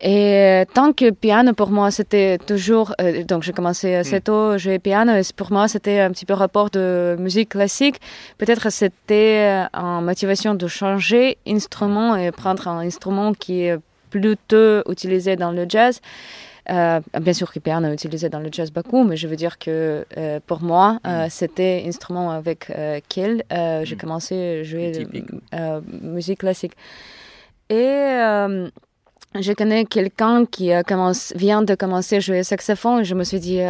Et 0.00 0.62
tant 0.72 0.92
que 0.92 1.10
piano, 1.10 1.52
pour 1.52 1.70
moi, 1.70 1.90
c'était 1.90 2.38
toujours. 2.38 2.94
Euh, 3.00 3.24
donc, 3.24 3.42
j'ai 3.42 3.52
commencé 3.52 3.96
assez 3.96 4.20
tôt 4.20 4.50
à 4.50 4.58
jouer 4.58 4.78
piano. 4.78 5.12
Et 5.14 5.22
pour 5.34 5.50
moi, 5.50 5.66
c'était 5.66 5.98
un 5.98 6.12
petit 6.12 6.26
peu 6.26 6.34
rapport 6.34 6.70
de 6.70 7.16
musique 7.18 7.48
classique. 7.48 7.96
Peut-être 8.36 8.70
c'était 8.70 9.64
en 9.74 10.00
motivation 10.00 10.54
de 10.54 10.68
changer 10.68 11.38
instrument 11.48 12.14
et 12.14 12.30
prendre 12.30 12.68
un 12.68 12.78
instrument 12.86 13.32
qui 13.32 13.62
est 13.62 13.78
plutôt 14.10 14.90
utilisé 14.90 15.36
dans 15.36 15.52
le 15.52 15.66
jazz. 15.68 16.00
Euh, 16.70 17.00
bien 17.20 17.32
sûr 17.32 17.50
que 17.50 17.58
piano 17.60 17.88
est 17.88 17.94
utilisé 17.94 18.28
dans 18.28 18.40
le 18.40 18.50
jazz 18.52 18.70
beaucoup, 18.70 19.02
mais 19.02 19.16
je 19.16 19.26
veux 19.26 19.36
dire 19.36 19.58
que 19.58 20.04
euh, 20.18 20.38
pour 20.46 20.62
moi, 20.62 20.98
euh, 21.06 21.26
mm. 21.26 21.30
c'était 21.30 21.84
instrument 21.86 22.30
avec 22.30 22.70
quel 23.08 23.42
j'ai 23.50 23.94
mm. 23.94 23.98
commencé 23.98 24.60
à 24.60 24.62
jouer 24.64 24.92
de, 24.92 26.06
musique 26.06 26.40
classique. 26.40 26.72
Et 27.70 27.76
je 29.34 29.52
connais 29.52 29.84
quelqu'un 29.84 30.44
qui 30.44 30.72
a 30.72 30.82
commencé, 30.82 31.34
vient 31.36 31.62
de 31.62 31.74
commencer 31.74 32.16
à 32.16 32.20
jouer 32.20 32.42
saxophone 32.42 33.00
et 33.00 33.04
je 33.04 33.14
me 33.14 33.24
suis 33.24 33.40
dit, 33.40 33.60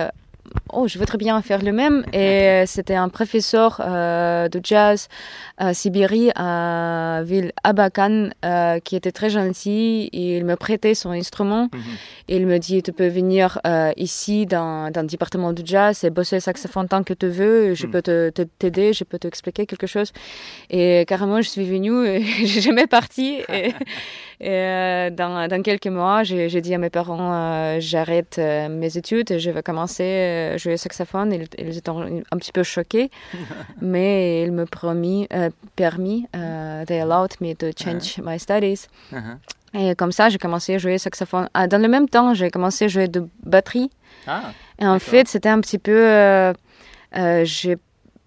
oh, 0.72 0.88
je 0.88 0.98
voudrais 0.98 1.18
bien 1.18 1.40
faire 1.42 1.62
le 1.62 1.72
même. 1.72 2.04
Et 2.12 2.18
euh, 2.18 2.66
c'était 2.66 2.94
un 2.94 3.08
professeur 3.08 3.80
euh, 3.80 4.48
de 4.48 4.60
jazz 4.62 5.08
à 5.56 5.74
Sibérie, 5.74 6.30
à 6.34 7.22
ville 7.24 7.52
Abakan, 7.64 8.30
euh, 8.44 8.78
qui 8.80 8.96
était 8.96 9.12
très 9.12 9.30
gentil. 9.30 10.08
il 10.12 10.44
me 10.44 10.56
prêtait 10.56 10.94
son 10.94 11.10
instrument. 11.10 11.68
Mhm. 11.72 11.80
Il 12.28 12.46
me 12.46 12.58
dit, 12.58 12.82
tu 12.82 12.92
peux 12.92 13.08
venir 13.08 13.60
ici 13.96 14.46
dans, 14.46 14.90
dans, 14.90 15.02
le 15.02 15.06
département 15.06 15.52
de 15.52 15.62
jazz 15.64 16.04
et 16.04 16.10
bosser 16.10 16.40
saxophone 16.40 16.88
tant 16.88 17.02
que 17.02 17.14
tu 17.14 17.28
veux. 17.28 17.74
Je 17.74 17.86
mhm. 17.86 17.92
peux 17.92 18.02
te 18.02 18.30
t'aider, 18.58 18.92
je 18.92 19.04
peux 19.04 19.18
t'expliquer 19.18 19.66
quelque 19.66 19.86
chose. 19.86 20.12
Et 20.70 21.04
carrément, 21.06 21.40
je 21.40 21.48
suis 21.48 21.64
venue 21.64 22.06
et 22.06 22.22
j'ai 22.46 22.60
jamais 22.60 22.86
parti. 22.86 23.40
Et, 23.52 23.72
et 24.40 25.10
dans, 25.10 25.48
dans, 25.48 25.62
quelques 25.62 25.86
mois, 25.86 26.22
j'ai 26.22 26.60
dit 26.60 26.74
à 26.74 26.78
mes 26.78 26.90
parents, 26.90 27.78
j'arrête 27.80 28.38
mes 28.38 28.96
études 28.96 29.30
et 29.30 29.38
je 29.38 29.50
vais 29.50 29.62
commencer 29.62 30.57
euh, 30.58 30.70
jouer 30.70 30.76
saxophone, 30.76 31.32
ils, 31.32 31.48
ils, 31.58 31.76
étaient 31.76 31.90
un 31.90 32.38
petit 32.38 32.52
peu 32.52 32.62
choqués, 32.62 33.10
mais 33.80 34.42
ils 34.42 34.52
me 34.52 34.64
promis, 34.66 35.26
euh, 35.32 35.50
permis, 35.76 36.26
uh, 36.34 36.84
they 36.86 37.00
allowed 37.00 37.32
me 37.40 37.54
to 37.54 37.66
change 37.76 38.18
uh-huh. 38.18 38.24
my 38.24 38.38
studies. 38.38 38.88
Uh-huh. 39.12 39.38
Et 39.74 39.94
comme 39.94 40.12
ça, 40.12 40.28
j'ai 40.28 40.38
commencé 40.38 40.74
à 40.74 40.78
jouer 40.78 40.98
saxophone. 40.98 41.48
Ah, 41.54 41.66
dans 41.66 41.80
le 41.80 41.88
même 41.88 42.08
temps, 42.08 42.34
j'ai 42.34 42.50
commencé 42.50 42.86
à 42.86 42.88
jouer 42.88 43.08
de 43.08 43.26
batterie. 43.42 43.90
Ah, 44.26 44.52
et 44.78 44.86
en 44.86 44.98
fait, 44.98 45.28
c'était 45.28 45.48
un 45.48 45.60
petit 45.60 45.78
peu... 45.78 45.92
Euh, 45.96 46.52
euh, 47.16 47.44
j'ai 47.44 47.76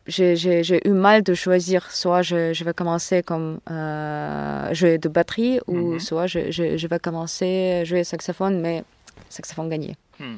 j'ai 0.07 0.87
eu 0.87 0.91
mal 0.91 1.21
de 1.21 1.33
choisir 1.35 1.89
soit 1.91 2.23
je, 2.23 2.53
je 2.53 2.63
vais 2.63 2.73
commencer 2.73 3.21
comme 3.21 3.59
euh, 3.69 4.73
jouer 4.73 4.97
de 4.97 5.07
batterie 5.07 5.59
ou 5.67 5.95
mm-hmm. 5.95 5.99
soit 5.99 6.27
je, 6.27 6.51
je, 6.51 6.75
je, 6.75 6.87
vais 6.87 6.99
commencer 6.99 7.79
à 7.81 7.83
jouer 7.85 8.03
saxophone 8.03 8.59
mais 8.59 8.83
saxophone 9.29 9.69
gagné. 9.69 9.95
Hmm. 10.19 10.37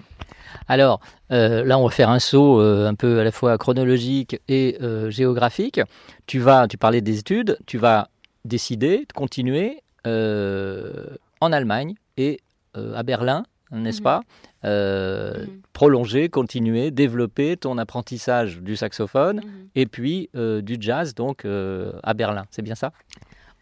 Alors, 0.67 0.99
euh, 1.31 1.63
là, 1.63 1.77
on 1.77 1.85
va 1.85 1.91
faire 1.91 2.09
un 2.09 2.19
saut 2.19 2.59
euh, 2.59 2.87
un 2.87 2.95
peu 2.95 3.19
à 3.19 3.23
la 3.23 3.31
fois 3.31 3.57
chronologique 3.57 4.39
et 4.47 4.77
euh, 4.81 5.09
géographique. 5.09 5.81
Tu 6.25 6.39
vas, 6.39 6.67
tu 6.67 6.77
parlais 6.77 7.01
des 7.01 7.19
études, 7.19 7.57
tu 7.65 7.77
vas 7.77 8.09
décider 8.45 9.05
de 9.07 9.13
continuer 9.13 9.81
en 10.05 11.51
Allemagne 11.53 11.95
et 12.17 12.41
à 12.75 13.03
Berlin, 13.03 13.43
n'est-ce 13.71 13.99
mhm. 13.99 14.03
pas? 14.03 14.21
Mhm. 14.63 15.61
Prolonger, 15.71 16.27
continuer, 16.27 16.91
développer 16.91 17.55
ton 17.55 17.77
apprentissage 17.77 18.59
du 18.59 18.75
saxophone 18.75 19.37
mhm. 19.37 19.67
et 19.75 19.85
puis 19.85 20.29
du 20.33 20.77
jazz, 20.79 21.15
donc 21.15 21.45
à 21.45 22.13
Berlin. 22.13 22.43
C'est 22.51 22.61
bien 22.61 22.75
ça? 22.75 22.91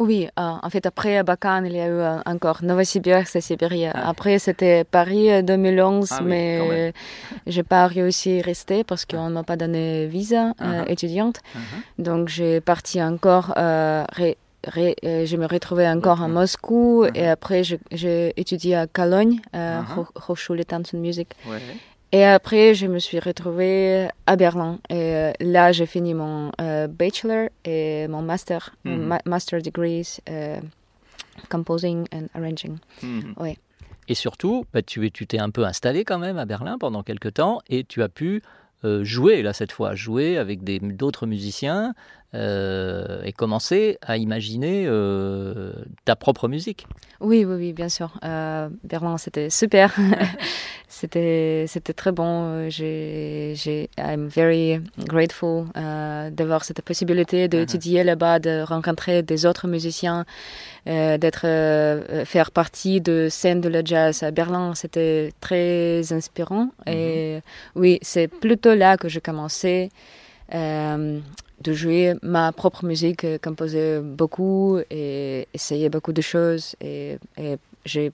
Oui, 0.02 0.28
euh, 0.40 0.42
en 0.62 0.70
fait, 0.70 0.86
après 0.86 1.24
Bakan, 1.24 1.64
il 1.66 1.74
y 1.74 1.80
a 1.80 1.88
eu 1.88 1.92
euh, 1.92 2.18
encore 2.26 2.64
Novosibirsk 2.64 3.36
et 3.36 3.42
Sibérie. 3.42 3.86
Ah. 3.86 4.10
Après, 4.10 4.40
c'était 4.40 4.84
Paris 4.84 5.44
2011, 5.44 6.12
euh, 6.12 6.16
ah 6.18 6.22
mais 6.24 6.94
j'ai 7.48 7.64
pas 7.64 7.88
réussi 7.88 8.40
à 8.40 8.44
rester 8.44 8.84
parce 8.84 9.06
qu'on 9.06 9.30
m'a 9.30 9.44
pas 9.44 9.58
donné 9.58 10.08
visa 10.08 10.54
uh-huh. 10.60 10.90
étudiante. 10.90 11.38
Donc, 12.00 12.30
j'ai 12.30 12.62
parti 12.62 13.02
encore, 13.02 13.54
je 13.56 15.38
me 15.38 15.46
retrouvais 15.46 15.88
encore 15.88 16.22
à 16.22 16.28
uh-huh. 16.28 16.32
Moscou 16.32 17.06
et 17.14 17.28
après, 17.28 17.62
j'ai 17.64 18.34
étudié 18.38 18.76
à 18.76 18.88
Cologne, 18.88 19.40
uh. 19.54 19.84
Hochschule 20.28 20.66
Tanz 20.66 20.94
und 20.94 21.02
Musik. 21.02 21.30
Et 22.14 22.26
après, 22.26 22.74
je 22.74 22.88
me 22.88 23.00
suis 23.00 23.20
retrouvée 23.20 24.08
à 24.28 24.36
Berlin. 24.36 24.80
Et 24.90 25.32
là, 25.40 25.72
j'ai 25.72 25.86
fini 25.86 26.14
mon 26.14 26.52
bachelor 26.90 27.50
et 27.64 28.08
mon 28.10 28.22
master, 28.22 28.76
Mhm. 28.84 29.18
master 29.26 29.62
degrees, 29.62 30.20
composing 31.50 32.06
and 32.14 32.28
arranging. 32.36 32.78
Oui. 33.38 33.58
Et 34.08 34.16
surtout, 34.16 34.66
bah, 34.74 34.82
tu 34.82 35.06
es- 35.06 35.10
tu 35.10 35.26
t'es 35.28 35.40
un 35.40 35.50
peu 35.52 35.64
installé 35.66 36.04
quand 36.04 36.20
même 36.20 36.38
à 36.38 36.46
Berlin 36.46 36.78
pendant 36.78 37.04
quelques 37.04 37.34
temps 37.36 37.62
et 37.70 37.84
tu 37.84 38.02
as 38.04 38.10
pu 38.10 38.42
euh, 38.84 39.04
jouer, 39.04 39.44
là 39.44 39.54
cette 39.54 39.72
fois, 39.72 39.94
jouer 39.94 40.40
avec 40.40 40.64
des- 40.64 40.80
d'autres 40.80 41.28
musiciens 41.28 41.94
euh, 42.34 43.22
et 43.24 43.34
commencer 43.34 43.98
à 44.02 44.16
imaginer 44.16 44.86
euh, 44.88 45.74
ta 46.06 46.16
propre 46.16 46.48
musique. 46.48 46.88
Oui, 47.20 47.44
oui, 47.44 47.56
oui, 47.56 47.74
bien 47.74 47.90
sûr. 47.90 48.12
Euh, 48.24 48.70
Berlin, 48.86 49.18
c'était 49.18 49.50
super. 49.50 49.94
c'était, 50.88 51.66
c'était 51.68 51.92
très 51.92 52.14
bon. 52.14 52.70
J'ai, 52.70 53.54
j'ai, 53.56 53.90
I'm 53.98 54.28
very 54.28 54.80
grateful 55.00 55.66
d'avoir 56.32 56.64
cette 56.64 56.82
possibilité 56.82 57.50
d'étudier 57.50 58.04
là-bas, 58.06 58.40
de 58.40 58.64
rencontrer 58.64 59.24
des 59.24 59.46
autres 59.46 59.68
musiciens, 59.68 60.26
d'être, 60.86 61.46
faire 62.26 62.52
partie 62.52 63.02
de 63.02 63.28
scène 63.30 63.60
de 63.60 63.70
la 63.70 63.84
jazz 63.84 64.24
à 64.24 64.32
Berlin. 64.32 64.74
C'était 64.74 65.34
très 65.42 66.14
inspirant. 66.14 66.70
Et 66.88 67.42
oui, 67.76 68.00
c'est 68.02 68.30
plutôt 68.30 68.74
là 68.74 68.96
que 68.96 69.10
j'ai 69.10 69.22
commencé. 69.22 69.90
euh, 70.54 71.20
de 71.64 71.74
jouer 71.74 72.14
ma 72.22 72.52
propre 72.52 72.86
musique, 72.86 73.24
euh, 73.24 73.38
composer 73.38 74.00
beaucoup 74.02 74.80
et 74.90 75.48
essayer 75.54 75.90
beaucoup 75.90 76.14
de 76.14 76.22
choses. 76.22 76.76
Et, 76.82 77.18
et 77.38 77.58
j'ai 77.86 78.12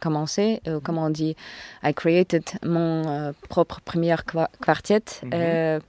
commencé, 0.00 0.60
euh, 0.68 0.80
comme 0.80 0.98
on 0.98 1.10
dit, 1.10 1.34
I 1.82 1.94
created 1.94 2.44
mon 2.64 3.08
euh, 3.08 3.32
propre 3.48 3.80
première 3.84 4.24
qua- 4.24 4.50
quartet 4.64 5.02
Mhm. 5.22 5.30
euh, 5.34 5.80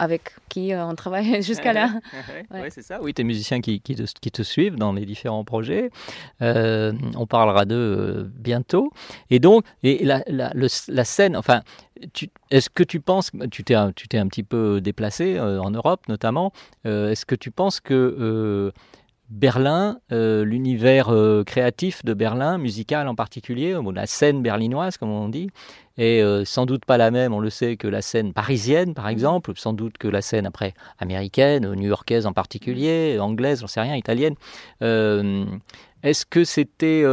avec 0.00 0.30
qui 0.48 0.72
on 0.76 0.94
travaille 0.94 1.42
jusqu'à 1.42 1.72
là. 1.72 1.90
Oui, 2.12 2.36
Ouais. 2.62 2.70
c'est 2.70 2.82
ça. 2.82 3.00
Oui, 3.02 3.12
tes 3.14 3.24
musiciens 3.24 3.60
qui, 3.60 3.80
qui, 3.80 3.96
te, 3.96 4.02
qui 4.20 4.30
te 4.30 4.42
suivent 4.42 4.76
dans 4.76 4.92
les 4.92 5.04
différents 5.06 5.44
projets. 5.44 5.90
Euh, 6.42 6.92
on 7.16 7.26
parlera 7.26 7.64
d'eux 7.64 8.30
bientôt. 8.36 8.92
Et 9.30 9.40
donc, 9.40 9.64
et 9.82 10.04
la, 10.04 10.22
la, 10.28 10.52
le- 10.54 10.68
la 10.88 11.04
scène, 11.04 11.36
enfin, 11.36 11.62
est-ce 12.50 12.70
que 12.70 12.82
tu 12.82 13.00
penses, 13.00 13.30
tu 13.50 13.64
t'es, 13.64 13.74
un- 13.74 13.92
tu 13.92 14.08
t'es 14.08 14.18
un 14.18 14.28
petit 14.28 14.42
peu 14.42 14.80
déplacé 14.80 15.36
euh, 15.36 15.60
en 15.60 15.70
Europe 15.70 16.08
notamment, 16.08 16.52
euh, 16.86 17.10
est-ce 17.10 17.26
que 17.26 17.34
tu 17.34 17.50
penses 17.50 17.80
que 17.80 17.94
euh, 17.94 18.70
Berlin, 19.30 19.98
l'univers 20.10 21.12
créatif 21.44 22.02
de 22.02 22.14
Berlin, 22.14 22.56
musical 22.56 23.06
en 23.08 23.14
particulier, 23.14 23.76
la 23.92 24.06
scène 24.06 24.42
berlinoise 24.42 24.96
comme 24.96 25.10
on 25.10 25.28
dit, 25.28 25.50
est 25.98 26.22
sans 26.46 26.64
doute 26.64 26.86
pas 26.86 26.96
la 26.96 27.10
même, 27.10 27.34
on 27.34 27.38
le 27.40 27.50
sait, 27.50 27.76
que 27.76 27.86
la 27.88 28.00
scène 28.00 28.32
parisienne 28.32 28.94
par 28.94 29.06
exemple, 29.06 29.52
sans 29.56 29.74
doute 29.74 29.98
que 29.98 30.08
la 30.08 30.22
scène 30.22 30.46
après 30.46 30.72
américaine, 30.98 31.70
new-yorkaise 31.74 32.24
en 32.24 32.32
particulier, 32.32 33.18
anglaise, 33.20 33.60
j'en 33.60 33.66
sais 33.66 33.82
rien, 33.82 33.96
italienne. 33.96 34.34
Est-ce 34.80 36.24
que 36.24 36.44
c'était... 36.44 37.04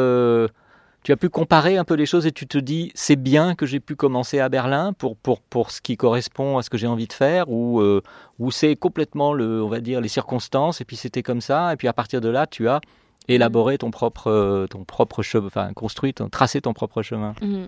tu 1.06 1.12
as 1.12 1.18
pu 1.18 1.30
comparer 1.30 1.78
un 1.78 1.84
peu 1.84 1.94
les 1.94 2.08
choses 2.08 2.26
et 2.26 2.32
tu 2.32 2.48
te 2.48 2.58
dis 2.58 2.92
c'est 2.96 3.16
bien 3.16 3.54
que 3.54 3.68
j'ai 3.68 3.80
pu 3.80 3.96
commencer 3.96 4.40
à 4.40 4.50
Berlin 4.50 4.92
pour, 4.92 5.16
pour, 5.16 5.40
pour 5.40 5.70
ce 5.70 5.80
qui 5.80 5.98
correspond 5.98 6.58
à 6.58 6.64
ce 6.64 6.72
que 6.72 6.80
j'ai 6.80 6.88
envie 6.88 7.06
de 7.06 7.14
faire 7.14 7.48
ou, 7.48 7.80
euh, 7.80 8.02
ou 8.40 8.50
c'est 8.50 8.76
complètement 8.76 9.32
le, 9.32 9.62
on 9.64 9.68
va 9.70 9.82
dire 9.82 10.02
les 10.02 10.08
circonstances 10.08 10.82
et 10.82 10.84
puis 10.84 10.96
c'était 10.96 11.22
comme 11.22 11.42
ça 11.42 11.72
et 11.74 11.76
puis 11.76 11.88
à 11.88 11.94
partir 11.94 12.22
de 12.22 12.30
là 12.30 12.48
tu 12.48 12.68
as 12.68 12.82
élaboré 13.28 13.78
ton 13.78 13.92
propre 13.92 14.32
euh, 14.32 14.66
ton 14.66 14.84
propre 14.84 15.22
chemin 15.22 15.46
enfin 15.46 15.74
construit 15.74 16.16
ton, 16.16 16.28
tracé 16.28 16.60
ton 16.62 16.74
propre 16.74 17.04
chemin 17.04 17.36
Mhm. 17.42 17.68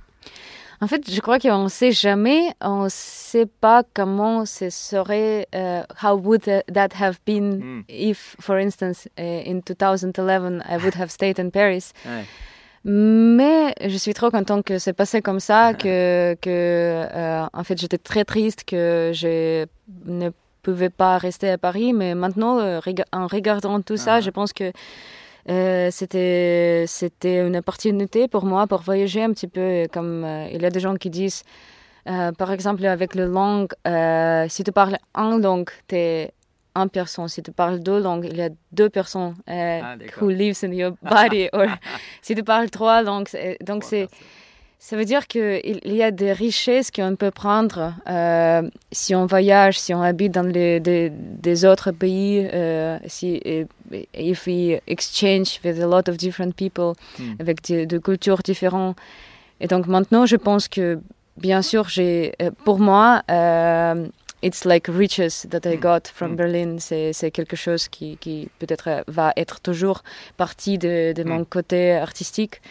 En 0.79 0.85
fait, 0.87 1.09
je 1.11 1.19
crois 1.21 1.39
qu'on 1.39 1.63
ne 1.63 1.69
sait 1.69 1.91
jamais, 1.91 2.49
on 2.61 2.83
ne 2.83 2.89
sait 2.91 3.47
pas 3.47 3.81
comment 3.95 4.45
ce 4.45 4.69
serait, 4.69 5.47
euh, 5.55 5.81
how 6.03 6.13
would 6.19 6.43
that 6.71 6.89
have 6.99 7.17
been 7.25 7.57
Mm. 7.57 7.83
if, 7.89 8.35
for 8.39 8.57
instance, 8.59 9.07
uh, 9.19 9.41
in 9.51 9.61
2011, 9.61 10.63
I 10.69 10.77
would 10.77 10.93
have 10.95 11.09
stayed 11.09 11.39
in 11.39 11.49
Paris. 11.49 11.93
Ouais. 12.05 12.25
Mais 12.89 13.75
je 13.85 13.97
suis 13.97 14.13
trop 14.13 14.31
contente 14.31 14.63
que 14.63 14.79
c'est 14.79 14.93
passé 14.93 15.21
comme 15.21 15.41
ça, 15.41 15.73
que, 15.73 16.35
que 16.41 16.49
euh, 17.13 17.45
en 17.51 17.63
fait, 17.65 17.77
j'étais 17.77 17.97
très 17.97 18.23
triste 18.23 18.63
que 18.63 19.11
je 19.13 19.65
ne 20.05 20.29
pouvais 20.63 20.89
pas 20.89 21.17
rester 21.17 21.49
à 21.49 21.57
Paris. 21.57 21.91
Mais 21.91 22.15
maintenant, 22.15 22.59
euh, 22.59 22.79
en 23.11 23.27
regardant 23.27 23.81
tout 23.81 23.97
ça, 23.97 24.15
Ah. 24.15 24.21
je 24.21 24.29
pense 24.29 24.53
que 24.53 24.71
euh, 25.49 25.89
c'était 25.91 26.85
c'était 26.87 27.45
une 27.45 27.57
opportunité 27.57 28.27
pour 28.29 28.45
moi 28.45 28.67
pour 28.67 28.81
voyager 28.83 29.21
un 29.21 29.31
petit 29.33 29.47
peu. 29.47 29.87
Comme 29.91 30.23
euh, 30.23 30.47
il 30.53 30.61
y 30.61 30.65
a 30.65 30.69
des 30.69 30.79
gens 30.79 30.95
qui 30.95 31.09
disent, 31.09 31.43
euh, 32.09 32.31
par 32.31 32.51
exemple, 32.53 32.85
avec 32.85 33.15
la 33.15 33.25
langue, 33.25 33.73
euh, 33.85 34.45
si 34.47 34.63
tu 34.63 34.71
parles 34.71 34.97
une 35.13 35.41
langue, 35.41 35.69
tu 35.89 35.95
es 35.95 36.31
une 36.77 36.89
personne. 36.89 37.27
Si 37.27 37.41
tu 37.41 37.51
parles 37.51 37.79
deux 37.79 37.99
langues, 37.99 38.27
il 38.31 38.37
y 38.37 38.41
a 38.41 38.49
deux 38.71 38.89
personnes 38.89 39.35
euh, 39.49 39.81
Ah, 39.83 39.95
who 40.19 40.29
lives 40.29 40.63
in 40.63 40.71
your 40.73 40.93
body. 41.01 41.49
or 41.53 41.65
si 42.21 42.35
tu 42.35 42.43
parles 42.43 42.69
trois 42.69 43.01
langues, 43.01 43.29
donc 43.65 43.83
c'est 43.83 44.07
ça 44.79 44.95
veut 44.95 45.05
dire 45.05 45.25
qu'il 45.25 45.79
il 45.83 45.95
y 45.95 46.03
a 46.03 46.11
des 46.11 46.31
richesses 46.31 46.91
qu'on 46.91 47.15
peut 47.15 47.31
prendre 47.31 47.95
euh, 48.07 48.61
si 48.91 49.15
on 49.15 49.25
voyage, 49.25 49.79
si 49.79 49.91
on 49.95 50.03
habite 50.03 50.31
dans 50.33 50.43
les, 50.57 50.79
des, 50.79 51.09
des 51.11 51.65
autres 51.65 51.89
pays, 51.91 52.47
euh, 52.53 52.99
si 53.07 53.41
et- 53.43 53.65
if 54.13 54.45
we 54.45 54.79
exchange 54.85 55.59
with 55.65 55.79
a 55.81 55.87
lot 55.87 56.07
of 56.07 56.17
different 56.17 56.53
people, 56.55 56.93
Hmm. 57.17 57.33
avec 57.39 57.63
des, 57.63 57.87
des 57.87 57.99
cultures 57.99 58.43
différentes. 58.43 58.95
Et 59.59 59.65
donc 59.67 59.87
maintenant, 59.87 60.27
je 60.27 60.35
pense 60.35 60.67
que, 60.67 60.99
bien 61.37 61.63
sûr, 61.63 61.89
j'ai, 61.89 62.33
euh, 62.43 62.51
pour 62.63 62.77
moi, 62.79 63.23
euh, 63.31 64.07
it's 64.43 64.65
like 64.65 64.87
riches 64.87 65.45
that 65.49 65.65
I 65.65 65.77
got 65.77 66.07
from 66.07 66.33
Mm. 66.33 66.35
Berlin. 66.35 66.77
C'est, 66.79 67.31
quelque 67.31 67.55
chose 67.55 67.87
qui, 67.87 68.17
qui 68.17 68.49
peut-être 68.59 69.03
va 69.07 69.33
être 69.35 69.59
toujours 69.61 70.03
partie 70.37 70.77
de, 70.77 71.13
de 71.13 71.23
mon 71.23 71.39
Mm. 71.39 71.45
côté 71.45 71.93
artistique. 71.93 72.61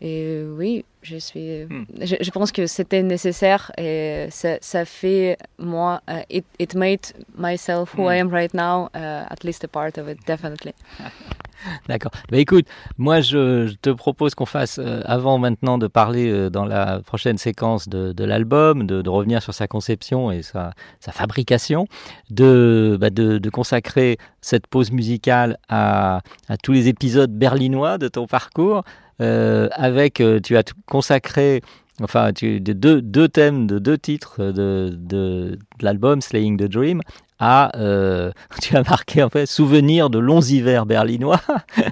Et 0.00 0.22
euh, 0.26 0.54
oui, 0.56 0.84
je 1.02 1.16
suis. 1.16 1.64
Mm. 1.64 1.84
Je, 2.02 2.16
je 2.20 2.30
pense 2.30 2.52
que 2.52 2.66
c'était 2.66 3.02
nécessaire 3.02 3.72
et 3.76 4.28
ça, 4.30 4.58
ça 4.60 4.84
fait 4.84 5.36
moi. 5.58 6.00
uh, 6.08 6.22
it, 6.30 6.44
it 6.58 6.74
made 6.74 7.00
myself 7.36 7.94
who 7.96 8.02
Mm. 8.04 8.14
I 8.14 8.20
am 8.20 8.28
right 8.28 8.54
now. 8.54 8.88
uh, 8.94 9.26
at 9.30 9.42
least 9.44 9.64
a 9.64 9.68
part 9.68 9.98
of 9.98 10.08
it, 10.08 10.18
definitely. 10.26 10.72
D'accord. 11.88 12.12
Bah 12.30 12.38
écoute, 12.38 12.66
moi 12.98 13.20
je, 13.20 13.66
je 13.66 13.74
te 13.82 13.90
propose 13.90 14.36
qu'on 14.36 14.46
fasse, 14.46 14.78
euh, 14.78 15.02
avant 15.06 15.38
maintenant 15.38 15.76
de 15.76 15.88
parler 15.88 16.30
euh, 16.30 16.50
dans 16.50 16.64
la 16.64 17.00
prochaine 17.00 17.36
séquence 17.36 17.88
de, 17.88 18.12
de 18.12 18.24
l'album, 18.24 18.86
de, 18.86 19.02
de 19.02 19.10
revenir 19.10 19.42
sur 19.42 19.52
sa 19.52 19.66
conception 19.66 20.30
et 20.30 20.42
sa, 20.42 20.72
sa 21.00 21.10
fabrication, 21.10 21.88
de, 22.30 22.96
bah, 23.00 23.10
de, 23.10 23.38
de 23.38 23.50
consacrer 23.50 24.18
cette 24.40 24.68
pause 24.68 24.92
musicale 24.92 25.58
à, 25.68 26.20
à 26.48 26.56
tous 26.58 26.70
les 26.72 26.86
épisodes 26.86 27.32
berlinois 27.32 27.98
de 27.98 28.06
ton 28.06 28.28
parcours, 28.28 28.78
euh, 28.78 28.82
avec, 29.20 30.20
euh, 30.20 30.40
tu 30.40 30.56
as 30.56 30.64
consacré 30.86 31.60
enfin 32.02 32.32
tu, 32.32 32.60
de 32.60 32.72
deux, 32.72 33.02
deux 33.02 33.28
thèmes 33.28 33.66
de 33.66 33.78
deux 33.78 33.98
titres 33.98 34.44
de, 34.44 34.90
de, 34.92 35.58
de 35.78 35.84
l'album 35.84 36.20
Slaying 36.20 36.56
the 36.56 36.70
Dream 36.70 37.00
à, 37.38 37.76
euh, 37.76 38.32
tu 38.62 38.76
as 38.76 38.82
marqué 38.82 39.22
en 39.22 39.28
fait, 39.28 39.46
souvenir 39.46 40.10
de 40.10 40.18
longs 40.18 40.40
hivers 40.40 40.86
berlinois. 40.86 41.40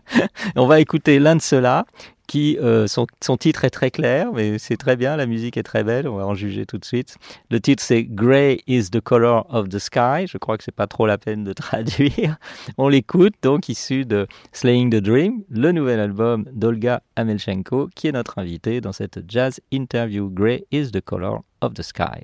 On 0.57 0.67
va 0.67 0.81
écouter 0.81 1.19
l'un 1.19 1.37
de 1.37 1.43
ceux-là, 1.43 1.87
qui, 2.27 2.59
euh, 2.61 2.87
son, 2.87 3.07
titre 3.37 3.65
est 3.65 3.71
très 3.71 3.91
clair, 3.91 4.33
mais 4.33 4.59
c'est 4.59 4.77
très 4.77 4.97
bien, 4.97 5.17
la 5.17 5.27
musique 5.27 5.57
est 5.57 5.62
très 5.62 5.85
belle, 5.85 6.09
on 6.09 6.17
va 6.17 6.27
en 6.27 6.35
juger 6.35 6.67
tout 6.67 6.79
de 6.79 6.85
suite. 6.85 7.17
Le 7.51 7.61
titre 7.61 7.83
c'est 7.83 8.05
Grey 8.05 8.61
is 8.67 8.91
the 8.91 9.01
color 9.01 9.47
of 9.49 9.69
the 9.69 9.79
sky, 9.79 10.27
je 10.27 10.39
crois 10.39 10.57
que 10.59 10.65
c'est 10.65 10.75
pas 10.75 10.87
trop 10.87 11.07
la 11.07 11.19
peine 11.19 11.45
de 11.45 11.53
traduire. 11.55 12.37
On 12.79 12.89
l'écoute 12.89 13.35
donc 13.43 13.69
issu 13.69 14.05
de 14.05 14.27
Slaying 14.53 14.91
the 14.91 15.03
Dream, 15.03 15.43
le 15.51 15.73
nouvel 15.73 16.01
album 16.01 16.45
d'Olga 16.53 17.03
Amelchenko, 17.17 17.89
qui 17.95 18.09
est 18.09 18.12
notre 18.12 18.39
invité 18.39 18.81
dans 18.81 18.93
cette 18.93 19.21
jazz 19.29 19.61
interview 19.71 20.31
Grey 20.31 20.65
is 20.73 20.91
the 20.91 21.01
color 21.01 21.41
of 21.61 21.75
the 21.75 21.83
sky. 21.83 22.23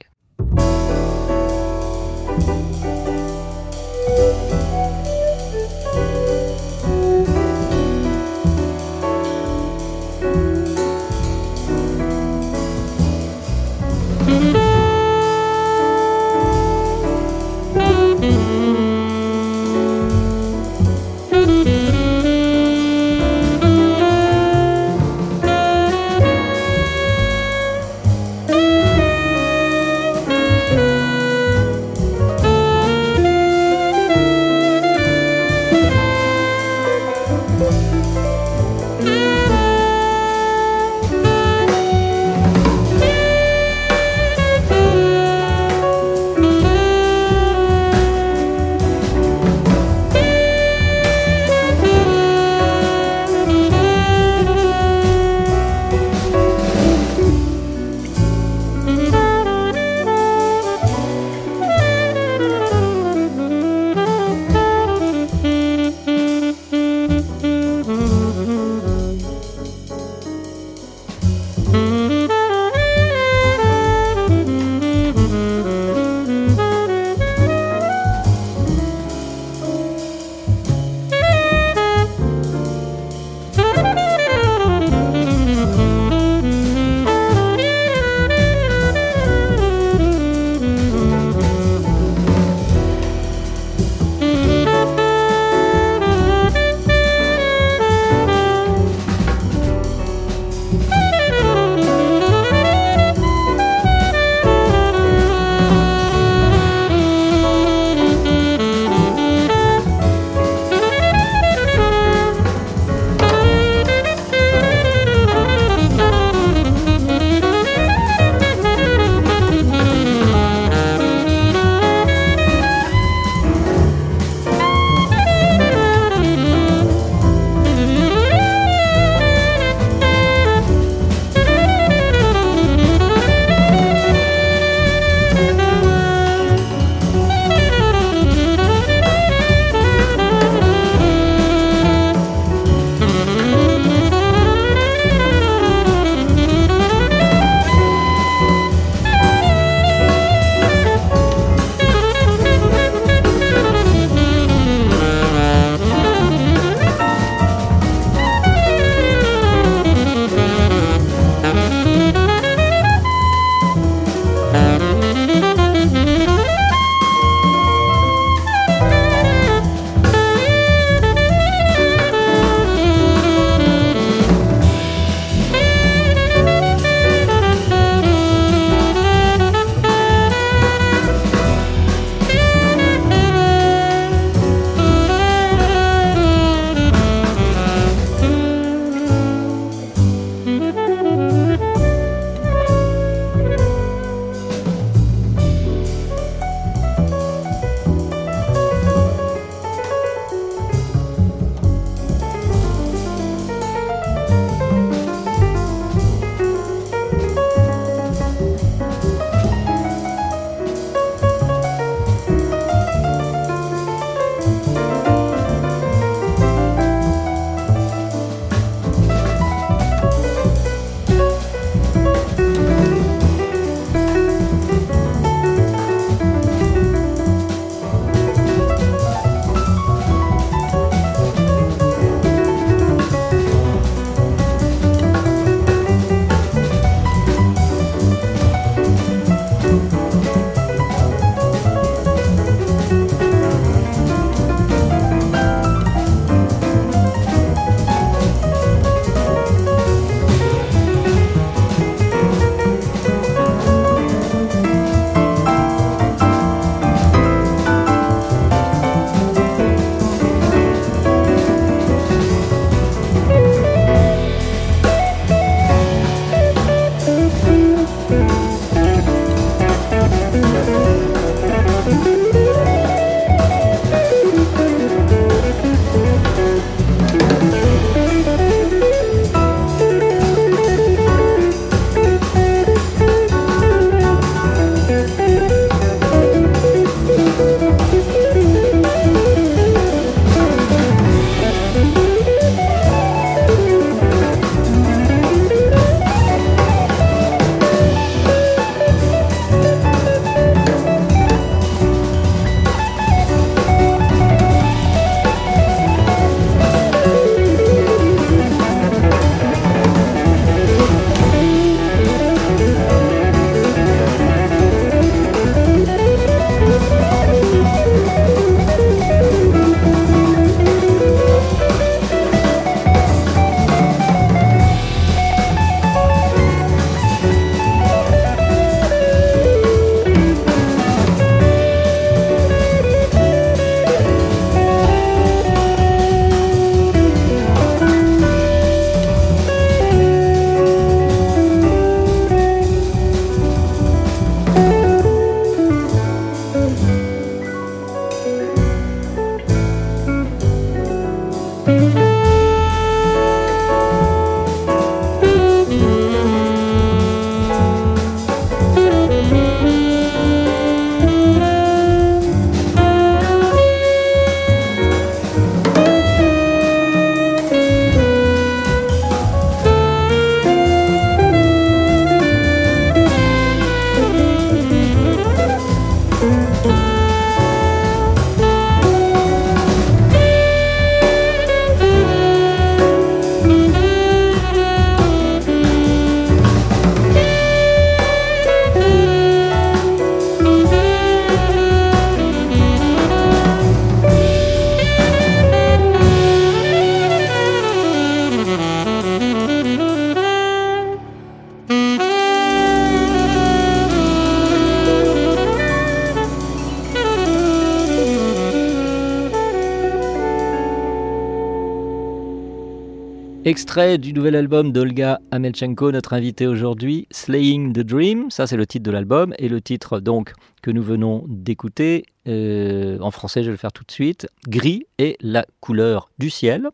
Du 413.75 414.13
nouvel 414.13 414.37
album 414.37 414.71
d'Olga 414.71 415.19
Amelchenko, 415.31 415.93
notre 415.93 416.13
invité 416.13 416.47
aujourd'hui, 416.47 417.09
Slaying 417.11 417.73
the 417.73 417.79
Dream. 417.79 418.31
Ça, 418.31 418.47
c'est 418.47 418.59
le 418.59 418.67
titre 418.67 418.85
de 418.85 418.91
l'album. 418.91 419.33
Et 419.39 419.49
le 419.49 419.63
titre, 419.63 419.99
donc, 419.99 420.35
que 420.61 420.71
nous 420.71 420.83
venons 420.83 421.25
d'écouter, 421.27 422.05
euh, 422.29 422.99
en 423.01 423.11
français, 423.11 423.43
je 423.43 423.47
vais 423.47 423.53
le 423.53 423.57
faire 423.59 423.73
tout 423.73 423.85
de 423.85 423.91
suite. 423.91 424.29
Gris 424.47 424.87
est 424.99 425.17
la 425.21 425.45
couleur 425.61 426.11
du 426.19 426.31
ciel. 426.31 426.69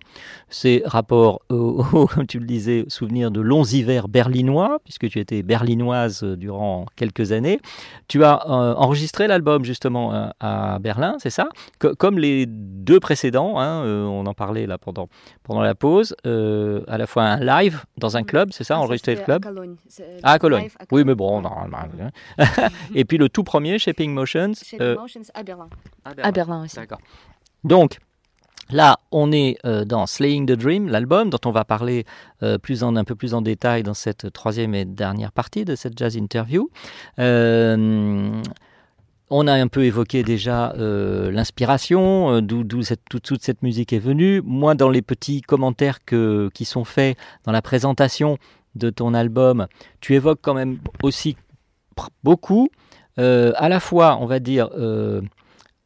C'est 0.48 0.82
rapport, 0.84 1.40
au, 1.48 2.06
comme 2.14 2.26
tu 2.26 2.38
le 2.38 2.46
disais, 2.46 2.84
souvenir 2.88 3.30
de 3.30 3.40
longs 3.40 3.64
hivers 3.64 4.08
berlinois, 4.08 4.78
puisque 4.84 5.08
tu 5.08 5.18
étais 5.18 5.42
berlinoise 5.42 6.22
durant 6.22 6.87
quelques 6.96 7.32
années. 7.32 7.61
Tu 8.08 8.24
as 8.24 8.42
euh, 8.46 8.74
enregistré 8.74 9.26
l'album 9.26 9.64
justement 9.64 10.14
euh, 10.14 10.28
à 10.40 10.78
Berlin, 10.80 11.16
c'est 11.18 11.30
ça? 11.30 11.48
Comme 11.78 12.18
les 12.18 12.46
deux 12.46 13.00
précédents, 13.00 13.58
hein, 13.58 13.84
on 13.84 14.26
en 14.26 14.34
parlait 14.34 14.66
là 14.66 14.78
pendant, 14.78 15.08
pendant 15.42 15.62
la 15.62 15.74
pause, 15.74 16.14
à 16.24 16.98
la 16.98 17.06
fois 17.06 17.24
un 17.24 17.40
live 17.40 17.84
dans 17.96 18.16
un 18.16 18.22
club, 18.22 18.50
c'est 18.52 18.64
ça, 18.64 18.76
ah, 18.76 18.80
enregistré 18.80 19.14
le 19.14 19.22
club? 19.22 19.44
à 19.44 19.48
Cologne. 19.48 19.76
Ah, 20.22 20.32
à 20.32 20.38
Cologne. 20.38 20.68
Oui, 20.92 21.04
mais 21.04 21.14
bon, 21.14 21.40
normalement. 21.40 21.78
Hein. 22.38 22.68
Et 22.94 23.04
puis 23.04 23.18
le 23.18 23.28
tout 23.28 23.44
premier, 23.44 23.78
Shaping 23.78 24.12
Motions. 24.12 24.52
Shaping 24.54 24.96
Motions 24.96 25.22
à 25.38 25.42
Berlin. 25.44 25.68
À 26.05 26.33
Berlin, 26.33 26.64
aussi. 26.64 26.77
D'accord. 26.77 27.01
Donc, 27.64 27.98
Là, 28.70 28.98
on 29.12 29.33
est 29.33 29.57
euh, 29.64 29.87
dans 29.87 30.07
Slaying 30.07 30.44
the 30.44 30.53
Dream, 30.53 30.88
l'album 30.88 31.31
dont 31.31 31.38
on 31.46 31.53
va 31.53 31.64
parler 31.64 32.05
euh, 32.42 32.59
plus 32.59 32.83
en, 32.83 32.96
un 32.96 33.05
peu 33.05 33.14
plus 33.14 33.33
en 33.33 33.40
détail 33.40 33.83
dans 33.83 33.94
cette 33.94 34.31
troisième 34.31 34.74
et 34.74 34.85
dernière 34.85 35.33
partie 35.33 35.64
de 35.64 35.74
cette 35.74 35.98
jazz 35.98 36.16
interview. 36.16 36.68
Euh, 37.18 38.42
on 39.31 39.46
a 39.46 39.55
un 39.55 39.68
peu 39.68 39.85
évoqué 39.85 40.22
déjà 40.22 40.74
l'inspiration, 40.77 42.42
d'où 42.42 42.62
toute, 42.64 43.42
cette 43.42 43.62
musique 43.62 43.94
est 43.94 43.98
venue. 43.98 44.42
Moi, 44.44 44.74
dans 44.74 44.90
les 44.90 45.01
petits 45.01 45.40
commentaires 45.40 46.05
que, 46.05 46.51
qui 46.53 46.66
sont 46.66 46.85
faits 46.85 47.16
dans 47.44 47.53
la 47.53 47.62
présentation 47.62 48.37
de 48.74 48.90
ton 48.90 49.14
album, 49.14 49.66
tu 50.01 50.14
évoques 50.14 50.40
quand 50.42 50.55
même 50.55 50.79
aussi 51.03 51.37
beaucoup, 52.22 52.68
à 53.18 53.68
la 53.68 53.81
fois, 53.81 54.18
on 54.20 54.26
va 54.26 54.38
dire, 54.38 54.70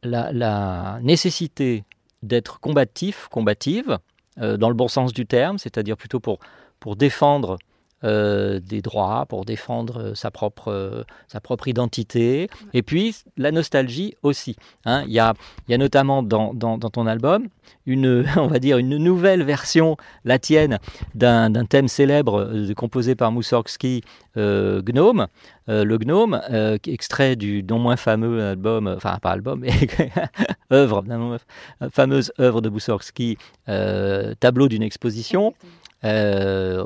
la, 0.03 0.99
nécessité 1.01 1.83
d'être 2.21 2.59
combatif, 2.59 3.27
combative, 3.29 3.99
euh, 4.39 4.57
dans 4.57 4.69
le 4.69 4.75
bon 4.75 4.87
sens 4.87 5.13
du 5.13 5.25
terme, 5.25 5.57
c'est-à-dire 5.57 5.97
plutôt 5.97 6.19
pour 6.19 6.95
défendre 6.95 7.57
euh, 8.03 8.59
des 8.59 8.81
droits, 8.81 9.25
pour 9.27 9.45
défendre 9.45 9.99
euh, 9.99 10.13
sa 10.13 10.29
propre, 10.29 11.05
sa 11.29 11.39
propre 11.39 11.69
identité. 11.69 12.49
Et 12.73 12.81
puis 12.81 13.15
la 13.37 13.51
nostalgie 13.51 14.15
aussi. 14.23 14.57
Hein. 14.83 15.05
Il, 15.07 15.13
y 15.13 15.19
a, 15.19 15.33
il 15.67 15.71
y 15.71 15.73
a 15.73 15.77
notamment 15.77 16.21
dans, 16.21 16.53
dans, 16.53 16.77
ton 16.77 17.07
album 17.07 17.47
une, 17.85 18.25
on 18.37 18.47
va 18.47 18.59
dire, 18.59 18.77
une 18.77 18.97
nouvelle 18.97 19.43
version, 19.43 19.95
la 20.25 20.37
tienne, 20.37 20.79
d'un 21.15 21.51
thème 21.65 21.87
célèbre 21.87 22.73
composé 22.75 23.15
par 23.15 23.31
Moussorgsky, 23.31 24.03
Gnome. 24.35 25.27
le 25.67 25.97
Gnome, 25.97 26.41
extrait 26.85 27.37
du 27.37 27.63
non 27.63 27.79
moins 27.79 27.95
fameux 27.95 28.43
album, 28.43 28.87
enfin 28.87 29.17
pas 29.21 29.31
album, 29.31 29.61
mais 29.61 29.71
œuvre, 30.73 31.03
fameuse 31.91 32.33
œuvre 32.39 32.59
de 32.59 32.69
Moussorgsky, 32.69 33.37
tableau 33.65 34.67
d'une 34.67 34.83
exposition. 34.83 35.53
Euh, 36.05 36.83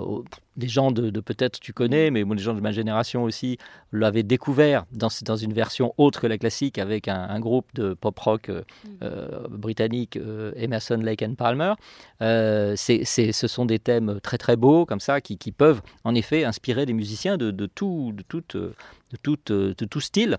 des 0.58 0.68
gens 0.68 0.92
de, 0.92 1.10
peut-être 1.20 1.60
tu 1.60 1.74
connais, 1.74 2.10
mais 2.10 2.24
des 2.24 2.42
gens 2.42 2.54
de 2.54 2.62
ma 2.62 2.72
génération 2.72 3.24
aussi 3.24 3.58
l'avaient 3.92 4.24
découvert 4.24 4.86
dans, 4.92 5.10
dans 5.24 5.36
une 5.36 5.54
version 5.54 5.94
autre 5.98 6.22
que 6.22 6.28
la 6.28 6.38
classique 6.38 6.80
avec 6.80 7.08
un, 7.08 7.40
groupe 7.40 7.68
de 7.76 7.94
pop 7.94 8.18
rock 8.18 8.50
euh, 8.50 8.62
mm. 8.62 8.90
euh, 9.04 9.48
britannique, 9.50 10.20
Emerson, 10.56 10.98
Lake 10.98 11.22
and 11.22 11.36
Palmer. 11.36 11.74
ce 12.20 13.48
sont 13.48 13.66
des 13.66 13.80
thèmes 13.80 14.20
très 14.22 14.38
très 14.38 14.56
beaux 14.56 14.86
comme 14.86 15.00
ça 15.00 15.22
qui, 15.22 15.38
qui 15.38 15.52
peuvent 15.52 15.82
en 16.04 16.16
effet 16.16 16.44
inspirer 16.44 16.86
des 16.86 16.94
musiciens 16.94 17.38
de, 17.38 17.52
de 17.52 17.66
tout, 17.68 18.14
de, 18.16 18.24
toute, 18.24 18.56
de, 18.56 18.74
toute, 19.22 19.52
de 19.52 19.86
tout 19.86 20.02
style. 20.02 20.38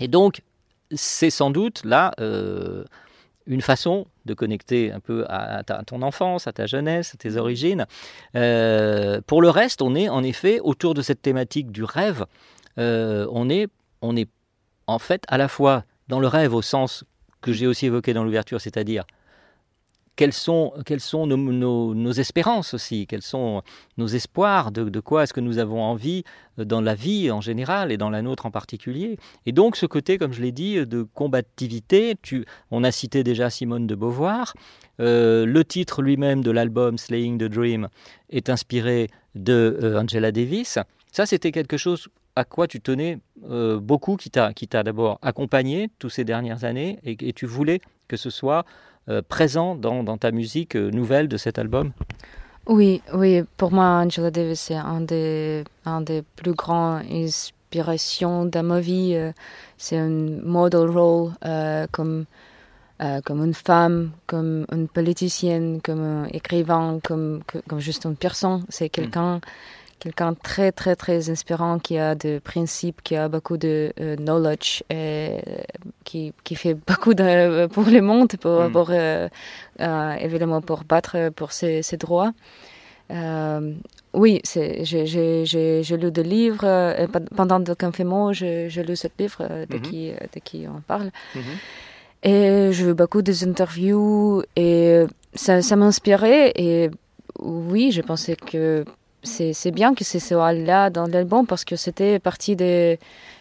Et 0.00 0.08
donc 0.08 0.42
c'est 0.92 1.30
sans 1.30 1.50
doute 1.50 1.82
là 1.84 2.12
une 3.50 3.62
façon 3.62 4.06
de 4.26 4.32
connecter 4.32 4.92
un 4.92 5.00
peu 5.00 5.26
à, 5.28 5.64
ton 5.64 6.02
enfance, 6.02 6.46
à 6.46 6.52
ta 6.52 6.66
jeunesse, 6.66 7.14
à 7.14 7.18
tes 7.18 7.36
origines. 7.36 7.84
Euh, 8.36 9.20
pour 9.26 9.42
le 9.42 9.50
reste, 9.50 9.82
on 9.82 9.96
est 9.96 10.08
en 10.08 10.22
effet 10.22 10.60
autour 10.60 10.94
de 10.94 11.02
cette 11.02 11.20
thématique 11.20 11.72
du 11.72 11.82
rêve. 11.82 12.26
Euh, 12.78 13.26
on, 13.32 13.50
est, 13.50 13.66
on 14.02 14.16
est 14.16 14.28
en 14.86 15.00
fait 15.00 15.24
à 15.26 15.36
la 15.36 15.48
fois 15.48 15.82
dans 16.06 16.20
le 16.20 16.28
rêve 16.28 16.54
au 16.54 16.62
sens 16.62 17.04
que 17.40 17.52
j'ai 17.52 17.66
aussi 17.66 17.86
évoqué 17.86 18.14
dans 18.14 18.22
l'ouverture, 18.22 18.60
c'est-à-dire 18.60 19.04
quelles 20.20 20.34
sont, 21.00 21.26
nos, 21.26 22.12
espérances 22.12 22.74
aussi, 22.74 23.06
quels 23.06 23.22
sont 23.22 23.62
nos 23.96 24.06
espoirs, 24.06 24.70
de, 24.70 25.00
quoi 25.00 25.22
est-ce 25.22 25.32
que 25.32 25.40
nous 25.40 25.56
avons 25.56 25.82
envie 25.82 26.24
euh, 26.58 26.66
dans 26.66 26.82
la 26.82 26.94
vie 26.94 27.30
en 27.30 27.40
général 27.40 27.90
et 27.90 27.96
dans 27.96 28.10
la 28.10 28.20
nôtre 28.20 28.44
en 28.44 28.50
particulier. 28.50 29.16
Et 29.46 29.52
donc 29.52 29.76
ce 29.76 29.86
côté, 29.86 30.18
comme 30.18 30.34
je 30.34 30.42
l'ai 30.42 30.52
dit, 30.52 30.84
de 30.84 31.04
combativité, 31.14 32.16
tu, 32.20 32.44
on 32.70 32.84
a 32.84 32.92
cité 32.92 33.24
déjà 33.24 33.48
Simone 33.48 33.86
de 33.86 33.94
Beauvoir, 33.94 34.52
euh, 35.00 35.46
le 35.46 35.64
titre 35.64 36.02
lui-même 36.02 36.42
de 36.42 36.50
l'album 36.50 36.98
Slaying 36.98 37.38
the 37.38 37.44
Dream 37.44 37.88
est 38.28 38.50
inspiré 38.50 39.08
de 39.34 39.78
euh, 39.82 40.02
Angela 40.02 40.32
Davis. 40.32 40.78
Ça, 41.12 41.24
c'était 41.24 41.50
quelque 41.50 41.78
chose 41.78 42.08
à 42.36 42.44
quoi 42.44 42.68
tu 42.68 42.80
tenais 42.80 43.18
beaucoup, 43.80 44.16
qui 44.16 44.30
t'a 44.30 44.82
d'abord 44.84 45.18
accompagné 45.22 45.88
toutes 45.98 46.12
ces 46.12 46.24
dernières 46.24 46.64
années, 46.64 46.98
et, 47.04 47.32
tu 47.32 47.46
voulais 47.46 47.80
que 48.06 48.16
ce 48.16 48.30
soit 48.30 48.64
euh, 48.64 48.89
présent 49.28 49.74
dans, 49.74 50.02
dans, 50.02 50.18
ta 50.18 50.30
musique 50.30 50.76
euh, 50.76 50.90
nouvelle 50.90 51.28
de 51.28 51.36
cet 51.36 51.58
album? 51.58 51.92
Oui, 52.66 53.02
oui. 53.14 53.42
Pour 53.56 53.72
moi, 53.72 53.84
Angela 53.84 54.30
Davis, 54.30 54.60
c'est 54.60 54.76
un 54.76 55.00
des, 55.00 55.64
un 55.84 56.00
des 56.00 56.22
plus 56.36 56.52
grands 56.52 57.00
inspirations 57.10 58.44
de 58.44 58.60
ma 58.60 58.80
vie. 58.80 59.14
Euh, 59.14 59.32
c'est 59.78 59.96
un 59.96 60.08
model 60.08 60.88
role 60.90 61.32
comme, 61.90 62.26
comme 63.24 63.44
une 63.44 63.54
femme, 63.54 64.10
comme 64.26 64.66
une 64.70 64.88
politicienne, 64.88 65.80
comme 65.82 66.02
un 66.02 66.26
écrivain, 66.26 67.00
comme, 67.02 67.40
comme 67.66 67.80
juste 67.80 68.04
une 68.04 68.16
personne. 68.16 68.64
C'est 68.68 68.96
mm. 68.96 69.40
Quelqu'un 70.00 70.34
très 70.34 70.72
très 70.72 70.96
très 70.96 71.30
inspirant 71.30 71.78
qui 71.78 71.98
a 71.98 72.14
des 72.14 72.40
principes, 72.40 73.02
qui 73.02 73.14
a 73.14 73.28
beaucoup 73.28 73.56
de 73.56 73.92
euh, 74.00 74.16
knowledge, 74.16 74.82
et, 74.90 74.94
euh, 74.96 75.38
qui, 76.04 76.32
qui 76.42 76.56
fait 76.56 76.74
beaucoup 76.88 77.14
de, 77.14 77.66
pour 77.66 77.84
le 77.84 78.00
monde, 78.00 78.32
pour, 78.40 78.64
mm. 78.64 78.72
pour 78.72 78.88
euh, 78.90 79.28
évidemment 80.18 80.60
pour 80.60 80.82
battre 80.84 81.30
pour 81.36 81.52
ses, 81.52 81.82
ses 81.82 81.96
droits. 81.96 82.32
oui, 84.14 84.40
j'ai 84.44 85.96
lu 86.02 86.10
des 86.10 86.22
livres. 86.24 86.66
Et 86.98 87.06
pendant 87.36 87.58
le 87.58 87.74
confinement, 87.74 88.32
j'ai 88.32 88.82
lu 88.88 88.96
ce 88.96 89.08
livre 89.18 89.46
de, 89.70 89.76
mm-hmm. 89.76 89.82
qui, 89.82 90.12
de 90.34 90.40
qui 90.42 90.66
on 90.66 90.80
parle. 90.80 91.10
Mm-hmm. 91.36 91.58
Et 92.22 92.72
j'ai 92.72 92.88
eu 92.90 92.94
beaucoup 92.94 93.22
des 93.22 93.44
interviews 93.44 94.42
et 94.54 95.04
ça, 95.34 95.62
ça 95.62 95.74
inspiré 95.76 96.52
Et 96.54 96.90
oui, 97.38 97.92
je 97.92 98.02
pensais 98.02 98.36
que 98.36 98.84
c'est 99.22 99.70
bien 99.70 99.94
que 99.94 100.04
ce 100.04 100.18
soit 100.18 100.52
là 100.52 100.90
dans 100.90 101.06
l'album 101.06 101.46
parce 101.46 101.64
que 101.64 101.76
c'était 101.76 102.18
partie 102.18 102.56
des, 102.56 102.98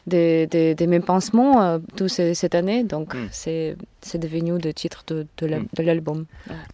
des, 0.08 0.48
des, 0.48 0.88
mes 0.88 1.00
pansements 1.00 1.62
euh, 1.62 1.78
toute 1.96 2.10
cette 2.10 2.56
année. 2.56 2.84
Donc, 2.84 3.14
mm. 3.16 3.28
c'est 3.32 3.76
devenu 4.18 4.58
le 4.58 4.74
titre 4.74 5.04
de, 5.08 5.28
mm. 5.42 5.68
de 5.74 5.84
l'album. 5.84 6.26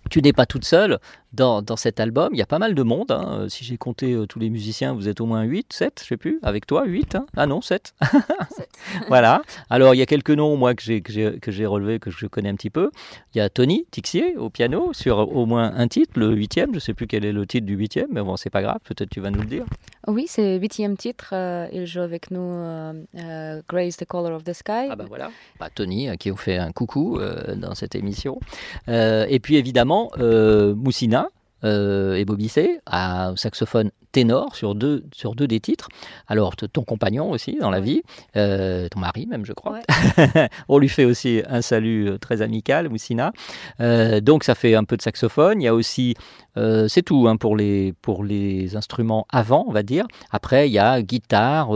Tu 0.09 0.21
n'es 0.21 0.33
pas 0.33 0.45
toute 0.45 0.65
seule 0.65 0.99
dans, 1.33 1.61
dans, 1.61 1.75
cet 1.75 1.99
album. 1.99 2.29
Il 2.31 2.37
y 2.37 2.41
a 2.41 2.45
pas 2.45 2.59
mal 2.59 2.75
de 2.75 2.83
monde. 2.83 3.11
Hein. 3.11 3.47
Si 3.49 3.63
j'ai 3.65 3.77
compté 3.77 4.13
euh, 4.13 4.25
tous 4.25 4.39
les 4.39 4.49
musiciens, 4.49 4.93
vous 4.93 5.07
êtes 5.07 5.19
au 5.21 5.25
moins 5.25 5.43
8, 5.43 5.73
7, 5.73 5.99
je 6.01 6.07
sais 6.07 6.17
plus. 6.17 6.39
Avec 6.43 6.65
toi, 6.65 6.85
8 6.85 7.15
hein. 7.15 7.25
Ah 7.35 7.45
non, 7.45 7.61
7. 7.61 7.93
voilà. 9.07 9.41
Alors, 9.69 9.93
il 9.93 9.97
y 9.97 10.01
a 10.01 10.05
quelques 10.05 10.31
noms, 10.31 10.55
moi, 10.55 10.73
que 10.73 10.83
j'ai 10.83 11.65
relevés, 11.65 11.99
que 11.99 12.11
je 12.11 12.27
connais 12.27 12.49
un 12.49 12.55
petit 12.55 12.69
peu. 12.69 12.91
Il 13.33 13.39
y 13.39 13.41
a 13.41 13.49
Tony 13.49 13.85
Tixier 13.91 14.37
au 14.37 14.49
piano 14.49 14.93
sur 14.93 15.17
au 15.35 15.45
moins 15.45 15.73
un 15.75 15.87
titre, 15.87 16.19
le 16.19 16.33
huitième. 16.33 16.69
Je 16.69 16.75
ne 16.75 16.79
sais 16.79 16.93
plus 16.93 17.07
quel 17.07 17.25
est 17.25 17.33
le 17.33 17.45
titre 17.45 17.65
du 17.65 17.75
huitième, 17.75 18.07
mais 18.11 18.21
bon, 18.21 18.37
c'est 18.37 18.49
pas 18.49 18.61
grave. 18.61 18.79
Peut-être 18.83 19.09
tu 19.09 19.19
vas 19.19 19.31
nous 19.31 19.41
le 19.41 19.47
dire. 19.47 19.65
Oui, 20.07 20.25
c'est 20.27 20.55
le 20.55 20.61
huitième 20.61 20.97
titre. 20.97 21.29
Euh, 21.33 21.67
il 21.71 21.85
joue 21.85 22.01
avec 22.01 22.29
nous 22.29 22.39
euh, 22.39 23.61
Grace, 23.67 23.97
The 23.97 24.05
Color 24.05 24.33
of 24.33 24.43
the 24.43 24.53
Sky. 24.53 24.87
Ah 24.89 24.95
ben 24.95 25.05
voilà, 25.07 25.31
bah, 25.59 25.69
Tony 25.73 26.09
euh, 26.09 26.15
qui 26.15 26.29
vous 26.29 26.37
fait 26.37 26.57
un 26.57 26.71
coucou 26.71 27.14
euh, 27.19 27.55
dans 27.55 27.75
cette 27.75 27.95
émission. 27.95 28.39
et 28.87 29.39
puis 29.41 29.55
évidemment, 29.57 30.11
Moussina, 30.17 31.29
et 31.65 32.25
Bobissé, 32.25 32.79
à 32.85 33.33
saxophone 33.35 33.91
ténor 34.15 34.55
sur 34.55 34.75
deux, 34.75 35.03
sur 35.13 35.35
deux 35.35 35.45
des 35.45 35.59
titres. 35.59 35.89
Alors, 36.29 36.55
ton 36.55 36.83
compagnon 36.83 37.31
aussi 37.31 37.57
dans 37.59 37.69
la 37.69 37.81
vie, 37.81 38.01
euh, 38.37 38.87
ton 38.87 39.01
mari 39.01 39.25
même, 39.25 39.45
je 39.45 39.51
crois. 39.51 39.81
On 40.69 40.77
lui 40.77 40.87
fait 40.87 41.03
aussi 41.03 41.41
un 41.49 41.61
salut 41.61 42.07
euh, 42.07 42.17
très 42.17 42.41
amical, 42.41 42.87
Moussina. 42.87 43.33
Euh, 43.81 44.21
donc, 44.21 44.45
ça 44.45 44.55
fait 44.55 44.73
un 44.73 44.85
peu 44.85 44.95
de 44.95 45.01
saxophone. 45.01 45.61
Il 45.61 45.65
y 45.65 45.67
a 45.67 45.75
aussi, 45.75 46.15
c'est 46.55 47.01
tout 47.03 47.27
hein, 47.27 47.35
pour, 47.35 47.57
les, 47.57 47.91
pour 48.01 48.23
les 48.23 48.77
instruments 48.77 49.27
avant, 49.29 49.65
on 49.67 49.73
va 49.73 49.83
dire. 49.83 50.05
Après, 50.31 50.69
il 50.69 50.71
y 50.71 50.79
a 50.79 51.01
guitare, 51.01 51.71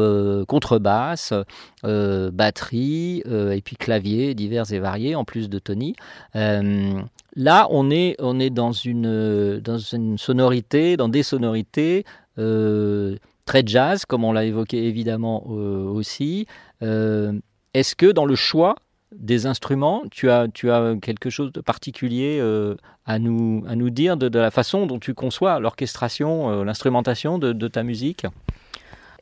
contrebasse, 0.47 1.33
batterie, 1.83 3.21
et 3.27 3.61
puis 3.61 3.75
clavier 3.75 4.33
divers 4.33 4.71
et 4.71 4.79
variés, 4.79 5.15
en 5.15 5.25
plus 5.25 5.49
de 5.49 5.59
Tony. 5.59 5.95
Là, 7.39 7.67
on 7.71 7.89
est, 7.89 8.17
est 8.19 8.49
dans, 8.49 8.71
une, 8.73 10.17
sonorité, 10.17 10.97
dans 10.97 11.09
des 11.09 11.23
sonorités 11.23 12.05
très 12.35 13.63
jazz, 13.65 14.05
comme 14.05 14.23
on 14.23 14.31
l'a 14.31 14.45
évoqué 14.45 14.85
évidemment 14.85 15.47
aussi. 15.47 16.45
Est-ce 16.81 17.95
que 17.95 18.11
dans 18.11 18.25
le 18.25 18.35
choix 18.35 18.75
des 19.15 19.47
instruments, 19.47 20.03
tu 20.11 20.29
as, 20.29 20.47
tu 20.53 20.69
as 20.69 20.95
quelque 21.01 21.31
chose 21.31 21.51
de 21.51 21.61
particulier 21.61 22.41
à 23.05 23.19
nous 23.19 23.89
dire 23.89 24.17
de, 24.17 24.37
la 24.37 24.51
façon 24.51 24.85
dont 24.85 24.99
tu 24.99 25.13
conçois 25.13 25.59
l'orchestration, 25.59 26.63
l'instrumentation 26.63 27.39
de 27.39 27.67
ta 27.67 27.83
musique? 27.83 28.25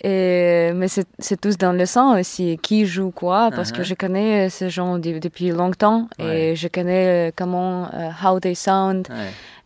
Et, 0.04 0.72
mais 0.76 0.88
c'est 0.88 1.42
tous 1.42 1.58
dans 1.58 1.74
le 1.74 1.86
sang 1.86 2.20
aussi, 2.20 2.60
qui 2.62 2.86
joue 2.86 3.12
quoi, 3.12 3.50
parce 3.56 3.72
que 3.72 3.82
uh-huh. 3.82 3.86
je 3.86 3.94
connais 3.96 4.50
ces 4.50 4.70
gens 4.70 5.00
depuis 5.00 5.50
longtemps 5.50 6.08
et 6.20 6.56
je 6.56 6.68
connais 6.68 7.34
comment, 7.36 7.88
uh, 7.88 8.12
how 8.24 8.40
they 8.40 8.56
sound, 8.56 9.08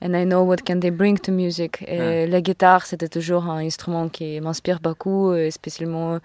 and 0.01 0.13
I 0.13 0.25
know 0.25 0.43
what 0.43 0.57
can 0.65 0.79
they 0.79 0.91
bring 0.91 1.19
to 1.19 1.31
music. 1.31 1.83
Et 1.87 2.27
la 2.27 2.41
guitare, 2.41 2.85
c'était 2.85 3.09
toujours 3.09 3.49
un 3.49 3.57
instrument 3.57 4.07
qui 4.07 4.39
m'inspire 4.39 4.79
beaucoup, 4.79 5.33
spécialement 5.49 6.19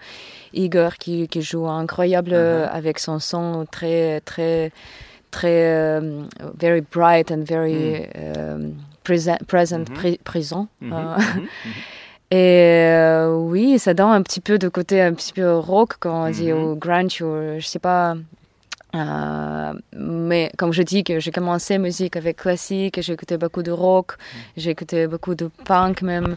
Igor 0.53 0.95
qui, 0.95 1.27
qui 1.27 1.41
joue 1.41 1.67
incroyable 1.67 2.31
uh-huh. 2.31 2.69
avec 2.71 2.99
son 2.99 3.19
son 3.19 3.65
très, 3.69 4.21
très, 4.21 4.71
très, 5.31 5.99
very 6.57 6.81
bright 6.81 7.29
and 7.29 7.43
very 7.43 8.07
mm. 8.15 8.73
present, 9.03 9.37
present 9.47 9.89
mm-hmm. 9.89 10.17
présent. 10.23 10.67
Mm-hmm. 10.81 10.91
Mm-hmm. 10.91 11.47
Et 12.29 12.89
euh, 12.91 13.33
oui, 13.35 13.79
ça 13.79 13.93
donne 13.93 14.11
un 14.11 14.21
petit 14.21 14.41
peu 14.41 14.57
de 14.59 14.67
côté 14.67 15.01
un 15.01 15.13
petit 15.13 15.31
peu 15.31 15.55
rock, 15.55 15.93
quand 15.99 16.27
on 16.27 16.29
dit, 16.29 16.51
mhm. 16.51 16.63
ou 16.63 16.75
grunge, 16.75 17.21
ou 17.21 17.57
je 17.57 17.65
sais 17.65 17.79
pas. 17.79 18.15
Euh, 18.95 19.73
mais 19.95 20.51
comme 20.57 20.71
je 20.73 20.81
dis 20.81 21.03
que 21.03 21.19
j'ai 21.19 21.31
commencé 21.31 21.77
musique 21.77 22.15
avec 22.15 22.37
classique, 22.37 22.99
j'ai 23.01 23.13
écouté 23.13 23.37
beaucoup 23.37 23.63
de 23.63 23.71
rock, 23.71 24.13
mhm. 24.17 24.41
j'ai 24.57 24.71
écouté 24.71 25.07
beaucoup 25.07 25.35
de 25.35 25.49
punk 25.65 26.01
même. 26.01 26.35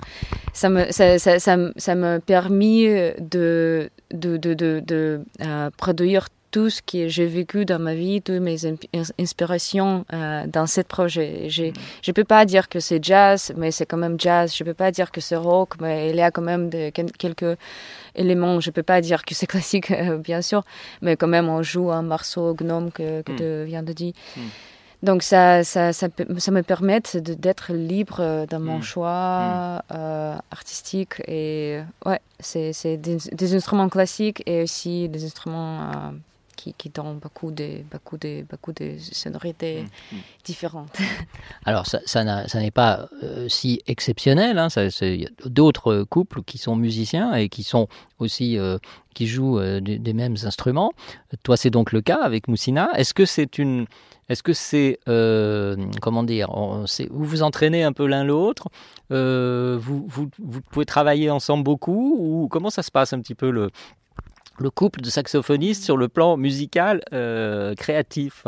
Ça 0.52 0.68
me, 0.68 0.90
ça, 0.92 1.18
ça, 1.18 1.38
ça, 1.40 1.56
ça 1.76 1.94
me 1.94 2.18
permis 2.18 2.86
de, 3.18 3.90
de, 4.12 4.36
de, 4.36 4.54
de, 4.54 4.82
de 4.86 5.24
euh, 5.42 5.70
produire 5.76 6.28
tout 6.50 6.68
ce 6.68 6.82
que 6.82 7.08
j'ai 7.08 7.26
vécu 7.26 7.64
dans 7.64 7.78
ma 7.78 7.94
vie, 7.94 8.20
toutes 8.22 8.40
mes 8.40 8.58
inspirations 9.18 10.04
euh, 10.12 10.46
dans 10.46 10.66
ce 10.66 10.80
projet. 10.80 11.48
Je 11.48 11.64
ne 11.64 11.70
mm. 11.70 12.12
peux 12.12 12.24
pas 12.24 12.44
dire 12.44 12.68
que 12.68 12.80
c'est 12.80 13.02
jazz, 13.02 13.52
mais 13.56 13.70
c'est 13.70 13.86
quand 13.86 13.96
même 13.96 14.18
jazz. 14.18 14.54
Je 14.54 14.64
ne 14.64 14.68
peux 14.70 14.74
pas 14.74 14.90
dire 14.90 15.10
que 15.10 15.20
c'est 15.20 15.36
rock, 15.36 15.74
mais 15.80 16.10
il 16.10 16.16
y 16.16 16.22
a 16.22 16.30
quand 16.30 16.42
même 16.42 16.68
de, 16.68 16.90
quelques 16.90 17.56
éléments. 18.14 18.60
Je 18.60 18.70
ne 18.70 18.72
peux 18.72 18.82
pas 18.82 19.00
dire 19.00 19.24
que 19.24 19.34
c'est 19.34 19.46
classique, 19.54 19.90
euh, 19.90 20.18
bien 20.18 20.42
sûr, 20.42 20.64
mais 21.02 21.16
quand 21.16 21.28
même 21.28 21.48
on 21.48 21.62
joue 21.62 21.90
un 21.90 22.02
morceau 22.02 22.54
gnome 22.54 22.90
que, 22.90 23.22
que 23.22 23.32
mm. 23.32 23.36
tu 23.36 23.64
viens 23.66 23.82
de 23.82 23.92
dire. 23.92 24.12
Mm. 24.36 24.40
Donc 25.02 25.22
ça, 25.22 25.64
ça, 25.64 25.94
ça, 25.94 26.08
ça, 26.36 26.50
me 26.50 26.62
permet 26.62 27.00
d'être 27.14 27.72
libre 27.72 28.44
dans 28.50 28.60
mon 28.60 28.82
choix 28.82 29.82
euh, 29.94 30.36
artistique. 30.50 31.22
Et 31.26 31.80
ouais, 32.04 32.20
c'est 32.38 32.98
des, 32.98 33.16
des, 33.32 33.54
instruments 33.54 33.88
classiques 33.88 34.42
et 34.44 34.62
aussi 34.62 35.08
des 35.08 35.24
instruments 35.24 36.12
qui, 36.60 36.74
qui 36.74 36.90
donnent 36.90 37.18
beaucoup 37.18 37.50
de, 37.50 37.82
beaucoup 37.90 38.18
de, 38.18 38.44
beaucoup 38.48 38.72
de 38.72 38.96
sonorités 38.98 39.82
mmh, 39.82 40.16
mmh. 40.16 40.18
différentes. 40.44 40.98
Alors, 41.64 41.86
ça, 41.86 42.00
ça 42.04 42.60
n'est 42.60 42.70
pas 42.70 43.08
euh, 43.22 43.48
si 43.48 43.80
exceptionnel. 43.86 44.58
Hein, 44.58 44.68
il 45.00 45.22
y 45.22 45.26
a 45.26 45.30
d'autres 45.46 46.04
couples 46.04 46.42
qui 46.42 46.58
sont 46.58 46.76
musiciens 46.76 47.32
et 47.34 47.48
qui 47.48 47.62
sont 47.62 47.88
aussi 48.18 48.58
euh, 48.58 48.76
qui 49.14 49.26
jouent 49.26 49.58
euh, 49.58 49.80
des, 49.80 50.12
mêmes 50.12 50.36
instruments. 50.44 50.92
Toi, 51.42 51.56
c'est 51.56 51.70
donc 51.70 51.92
le 51.92 52.02
cas 52.02 52.20
avec 52.22 52.46
Moussina. 52.46 52.90
Est-ce 52.94 53.14
que 53.14 53.24
c'est 53.24 53.58
une 53.58 53.86
est-ce 54.28 54.44
que 54.44 54.52
c'est, 54.52 55.00
comment 56.00 56.22
dire, 56.22 56.50
vous 56.52 57.24
vous 57.24 57.42
entraînez 57.42 57.82
un 57.82 57.92
peu 57.92 58.06
l'un 58.06 58.22
l'autre 58.22 58.68
vous, 59.10 60.06
vous, 60.06 60.30
vous, 60.38 60.60
pouvez 60.70 60.86
travailler 60.86 61.30
ensemble 61.30 61.64
beaucoup 61.64 62.14
Ou 62.16 62.46
comment 62.46 62.70
ça 62.70 62.84
se 62.84 62.92
passe 62.92 63.12
un 63.12 63.20
petit 63.20 63.34
peu 63.34 63.50
le, 63.50 63.70
le 64.60 64.70
couple 64.70 65.00
de 65.00 65.10
saxophonistes 65.10 65.82
sur 65.82 65.96
le 65.96 66.08
plan 66.08 66.36
musical 66.36 67.02
euh, 67.12 67.74
créatif 67.74 68.44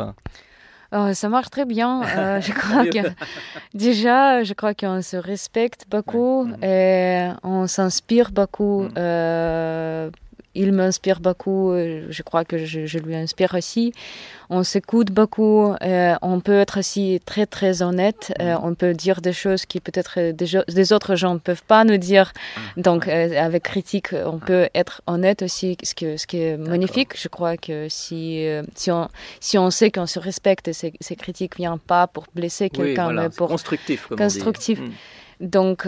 oh, 0.93 1.13
ça 1.13 1.29
marche 1.29 1.49
très 1.49 1.65
bien. 1.65 2.03
Euh, 2.03 2.41
je 2.47 2.53
crois 2.53 2.85
que 2.85 3.09
déjà, 3.73 4.43
je 4.43 4.53
crois 4.53 4.73
qu'on 4.73 5.01
se 5.01 5.17
respecte 5.17 5.85
beaucoup 5.89 6.47
et 6.61 7.29
on 7.43 7.67
s'inspire 7.67 8.31
beaucoup. 8.31 8.83
Mm. 8.83 8.93
Euh, 8.97 10.09
il 10.55 10.71
m'inspire 10.71 11.19
beaucoup, 11.19 11.71
euh, 11.71 12.05
je 12.09 12.21
crois 12.21 12.45
que 12.45 12.57
je, 12.57 12.97
lui 12.99 13.15
inspire 13.15 13.55
aussi. 13.55 13.91
On 14.49 14.63
s'écoute 14.63 15.11
beaucoup, 15.11 15.73
euh, 15.81 16.15
on 16.21 16.39
peut 16.41 16.59
être 16.59 16.79
aussi 16.79 17.19
très 17.25 17.45
très 17.45 17.81
honnête, 17.81 18.33
euh, 18.39 18.55
mm. 18.55 18.59
on 18.63 18.75
peut 18.75 18.93
dire 18.93 19.21
des 19.21 19.33
choses 19.33 19.65
qui 19.65 19.79
peut-être 19.79 20.31
des, 20.31 20.93
autres 20.93 21.15
gens 21.15 21.33
ne 21.33 21.39
peuvent 21.39 21.63
pas 21.63 21.83
nous 21.85 21.97
dire. 21.97 22.33
Ah. 22.55 22.59
Donc 22.77 23.07
avec 23.07 23.63
critique, 23.63 24.09
on 24.13 24.39
ah. 24.41 24.45
peut 24.45 24.69
être 24.75 25.01
honnête 25.07 25.41
aussi, 25.41 25.77
ce, 25.83 25.95
que, 25.95 26.17
ce 26.17 26.27
qui 26.27 26.41
est 26.41 26.57
magnifique. 26.57 27.19
Je 27.19 27.27
crois 27.27 27.57
que 27.57 27.87
si, 27.89 28.45
si, 28.75 28.91
on, 28.91 29.09
si 29.39 29.57
on 29.57 29.71
sait 29.71 29.91
qu'on 29.91 30.05
se 30.05 30.19
respecte, 30.19 30.71
ces, 30.71 30.93
ces 30.99 31.15
critiques 31.15 31.53
ne 31.53 31.65
viennent 31.65 31.79
pas 31.79 32.07
pour 32.07 32.25
blesser 32.35 32.69
quelqu'un, 32.69 33.11
mais 33.11 33.29
pour... 33.29 33.47
Constructif. 33.47 34.07
constructif. 34.07 34.79
Mm. 34.79 34.91
Donc... 35.41 35.87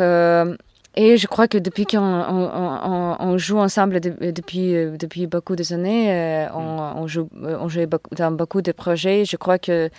Et 0.97 1.17
je 1.17 1.27
crois 1.27 1.47
que 1.47 1.57
depuis 1.57 1.85
qu'on 1.85 1.99
on, 1.99 3.17
on, 3.19 3.37
joue 3.37 3.57
ensemble 3.57 3.99
depuis, 3.99 4.75
euh, 4.75 4.95
depuis 4.97 5.27
beaucoup 5.27 5.55
d'années, 5.55 6.11
euh, 6.11 6.47
on, 6.53 7.01
on, 7.01 7.07
joue, 7.07 7.29
euh, 7.43 7.57
on 7.59 7.67
joue 7.67 7.81
dans 8.15 8.31
beaucoup 8.31 8.61
de 8.61 8.71
projets. 8.71 9.25
Je 9.25 9.35
crois 9.35 9.59
que 9.59 9.89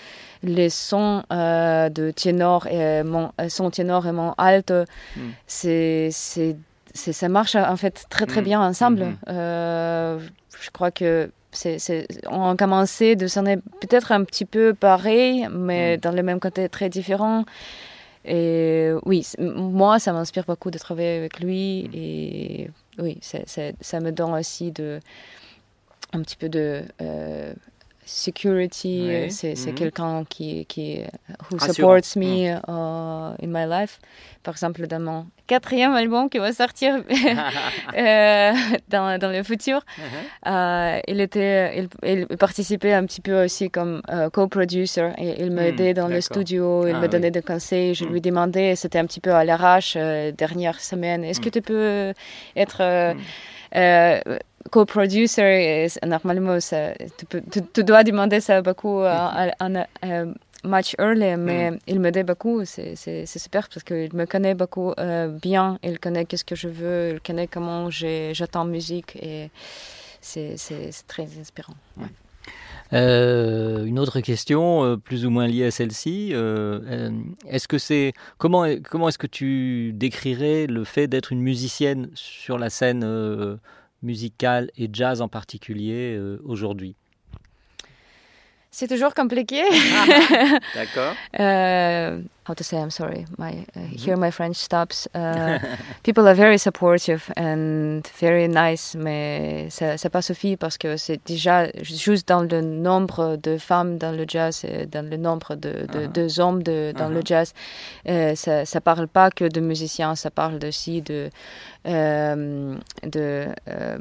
les 0.43 0.71
sons 0.71 1.23
de 1.31 2.11
ténor 2.13 2.67
et 2.67 3.03
mon, 3.03 3.31
son 3.49 3.71
ténor 3.71 4.07
et 4.07 4.13
mon 4.13 4.33
alt, 4.39 4.71
mm. 4.71 5.21
c'est, 5.47 6.09
c'est, 6.11 6.57
ça 6.95 7.29
marche 7.29 7.57
en 7.57 7.77
fait 7.77 8.07
très 8.09 8.25
très 8.25 8.41
mm. 8.41 8.45
bien 8.45 8.61
ensemble. 8.61 9.17
Mm-hmm. 9.27 10.19
je 10.63 10.71
crois 10.73 10.91
que 10.91 11.31
c'est, 11.53 11.79
c'est, 11.79 12.07
on 12.31 12.51
a 12.51 12.57
commencé 12.57 13.17
de 13.17 13.27
sonner 13.27 13.57
peut-être 13.81 14.13
un 14.13 14.25
petit 14.25 14.45
peu 14.47 14.73
pareil, 14.73 15.47
mais 15.53 15.97
mm. 15.97 16.01
dans 16.01 16.13
le 16.13 16.23
même 16.23 16.41
côté 16.41 16.69
très 16.71 16.89
différent. 16.89 17.45
Et 18.27 18.93
oui, 19.05 19.27
moi, 19.39 19.99
ça 19.99 20.13
m'inspire 20.13 20.45
beaucoup 20.45 20.71
de 20.71 20.79
travailler 20.79 21.17
avec 21.17 21.41
lui. 21.41 21.85
Mm. 21.85 21.91
Et 21.95 22.71
oui, 22.99 23.19
ça 23.23 24.01
me 24.01 24.11
donne 24.11 24.33
aussi 24.35 24.73
de, 24.73 25.01
un 26.13 26.23
petit 26.23 26.37
peu 26.37 26.49
de 26.49 26.83
euh, 27.01 27.55
security. 28.07 29.27
C'est 29.31 29.53
mm-hmm. 29.53 29.75
quelqu'un 29.75 30.25
qui, 30.25 30.65
qui 30.67 31.01
who 31.51 31.59
supports 31.59 32.17
me 32.17 32.55
mm. 32.55 32.61
uh, 32.69 33.37
in 33.43 33.49
my 33.49 33.67
life. 33.67 33.99
Par 34.43 34.55
exemple, 34.55 34.87
dans 34.87 35.01
mon 35.01 35.27
quatrième 35.49 35.93
album 35.95 36.31
qui 36.31 36.39
va 36.39 36.53
sortir 36.53 37.03
euh, 37.97 38.53
dans, 38.89 39.19
dans, 39.19 39.31
le 39.31 39.43
futur, 39.43 39.81
uh-huh. 39.81 40.49
euh, 40.49 41.01
il, 41.09 41.21
était, 41.21 41.89
il, 42.05 42.27
participait 42.29 42.93
un 42.93 43.05
petit 43.07 43.21
peu 43.21 43.45
aussi 43.45 43.71
comme 43.71 44.03
euh, 44.09 44.31
co-producer. 44.31 45.11
Et 45.19 45.43
il 45.43 45.51
m'aidait 45.51 45.91
mm, 45.91 45.95
dans 45.95 46.09
le 46.09 46.21
studio, 46.21 46.87
il 46.87 46.95
ah 46.95 47.01
me 47.01 47.09
donnait 47.09 47.33
des 47.33 47.43
conseils. 47.43 47.95
Je 47.95 48.05
mm. 48.05 48.13
lui 48.13 48.21
demandais, 48.21 48.77
c'était 48.77 49.01
un 49.01 49.07
petit 49.07 49.21
peu 49.21 49.33
à 49.33 49.45
l'arrache, 49.45 49.97
dernière 49.97 50.79
semaine, 50.81 51.25
est-ce 51.25 51.41
que 51.41 51.49
tu 51.49 51.61
peux 51.61 52.13
être 52.55 53.17
co-producer, 54.71 55.89
normalement, 56.05 56.61
ça, 56.61 56.93
tu, 57.29 57.63
tu, 57.73 57.85
dois 57.85 58.05
demander 58.05 58.41
ça 58.41 58.63
beaucoup 58.63 59.03
en, 59.03 59.51
match 60.67 60.95
early, 60.99 61.37
mais 61.37 61.71
mm. 61.71 61.79
il 61.87 62.01
me 62.01 62.11
dit 62.11 62.23
beaucoup. 62.23 62.65
C'est 62.65 63.27
super 63.27 63.69
parce 63.69 63.85
qu'il 63.85 64.15
me 64.15 64.27
connaît 64.27 64.55
beaucoup 64.55 64.93
euh, 64.99 65.29
bien. 65.29 65.79
Il 65.83 65.99
connaît 65.99 66.25
qu'est-ce 66.25 66.45
que 66.45 66.57
je 66.57 66.69
veux. 66.69 67.13
Il 67.15 67.21
connaît 67.21 67.47
comment 67.47 67.91
j'attends 67.91 68.65
musique 68.65 69.17
et 69.17 69.51
c'est 70.21 70.57
très 71.07 71.29
inspirant. 71.41 71.75
Euh, 72.93 73.85
une 73.85 73.99
autre 73.99 74.21
question, 74.21 74.85
euh, 74.85 74.97
plus 74.97 75.27
ou 75.27 75.31
moins 75.31 75.49
liée 75.49 75.65
à 75.65 75.71
celle-ci, 75.73 76.33
est-ce 76.33 77.69
que 77.69 77.79
c'est 77.79 78.13
comment 78.39 78.65
comment 78.85 79.09
est-ce 79.09 79.19
que 79.19 79.27
tu 79.27 79.93
décrirais 79.93 80.67
le 80.67 80.85
fait 80.85 81.09
d'être 81.09 81.33
une 81.33 81.41
musicienne 81.41 82.11
sur 82.15 82.59
la 82.59 82.71
scène 82.71 83.59
musicale 84.03 84.71
et 84.77 84.89
jazz 84.93 85.21
en 85.21 85.29
particulier 85.29 86.19
aujourd'hui 86.45 86.97
c'est 88.79 88.89
toujours 88.89 89.15
compliqué. 89.15 89.63
D'accord. 90.75 91.15
euh, 91.41 92.21
how 92.49 92.55
to 92.55 92.63
say 92.65 92.77
I'm 92.79 92.91
sorry 92.91 93.25
my 93.39 93.65
uh, 93.77 93.81
here 93.97 94.17
my 94.17 94.31
French 94.31 94.57
stops 94.57 95.09
uh, 95.15 95.59
people 96.05 96.27
are 96.29 96.35
very 96.35 96.59
supportive 96.59 97.31
and 97.37 98.03
very 98.21 98.47
nice 98.49 98.95
mais 98.97 99.69
ça, 99.71 99.97
ça 99.99 100.09
pas 100.11 100.23
suffit 100.23 100.57
parce 100.57 100.79
que 100.79 100.97
c'est 100.97 101.21
déjà 101.27 101.67
juste 101.83 102.29
dans 102.29 102.43
le 102.43 102.61
nombre 102.61 103.37
de 103.43 103.59
femmes 103.59 103.99
dans 103.99 104.13
le 104.13 104.25
jazz 104.29 104.65
et 104.65 104.87
dans 104.87 105.09
le 105.09 105.17
nombre 105.17 105.55
de, 105.57 105.87
de, 105.93 106.07
Uh-huh. 106.07 106.13
de 106.13 106.41
hommes 106.41 106.63
de, 106.63 106.93
dans 106.97 107.09
le 107.09 107.21
Uh-huh. 107.21 107.27
jazz 107.27 107.53
euh, 108.09 108.35
ça, 108.35 108.65
ça 108.65 108.81
parle 108.81 109.09
pas 109.09 109.31
que 109.31 109.45
de 109.45 109.61
musiciens 109.61 110.15
ça 110.15 110.31
parle 110.31 110.59
aussi 110.69 111.03
de 111.03 111.31
euh, 111.87 112.77
de 113.03 113.47
euh, 113.69 113.97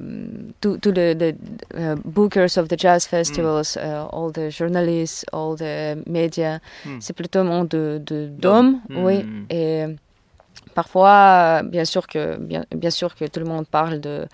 tous 0.61 0.91
les, 0.91 1.13
uh, 1.75 1.95
bookers 2.03 2.57
of 2.57 2.67
the 2.67 2.77
jazz 2.79 3.05
festivals 3.07 3.75
uh, 3.77 4.07
all 4.11 4.31
the 4.31 4.49
journalists 4.49 5.25
all 5.33 5.55
the 5.55 5.95
media 6.07 6.59
Mm. 6.85 6.99
c'est 6.99 7.13
plutôt 7.13 7.39
un 7.39 7.43
monde 7.43 7.67
de 7.69 8.01
de- 8.05 8.29
D'hommes. 8.41 8.79
oui 8.89 9.23
Mm. 9.23 9.45
et 9.49 9.85
parfois 10.73 11.61
bien 11.63 11.85
sûr 11.85 12.05
que 12.07 12.37
bien, 12.37 12.65
bien 12.75 12.89
sûr 12.89 13.15
que 13.15 13.25
tout 13.25 13.39
le 13.39 13.45
monde 13.45 13.67
parle 13.67 13.99
de 13.99 14.25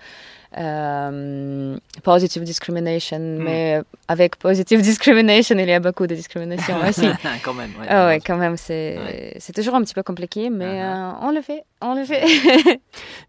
euh, 0.58 1.76
positive 2.02 2.42
discrimination 2.44 3.18
mais 3.18 3.80
avec 4.08 4.36
positive 4.36 4.82
discrimination 4.90 5.56
il 5.58 5.68
y 5.68 5.72
a 5.72 5.80
beaucoup 5.80 6.06
de 6.06 6.14
discrimination 6.14 6.76
aussi 6.88 7.08
Quand 7.42 7.54
même. 7.54 7.70
ouais. 7.80 7.86
ah 7.88 8.06
ouais 8.06 8.20
quand 8.20 8.36
même 8.36 8.56
c'est 8.56 8.98
Ouais. 8.98 9.36
c'est 9.38 9.54
toujours 9.54 9.74
un 9.76 9.82
petit 9.82 9.94
peu 9.94 10.02
compliqué 10.02 10.50
mais 10.50 10.66
Uh-huh. 10.66 11.12
euh, 11.22 11.26
on 11.26 11.30
le 11.30 11.40
fait 11.42 11.64
on 11.80 11.94
le 11.94 12.04
fait 12.04 12.22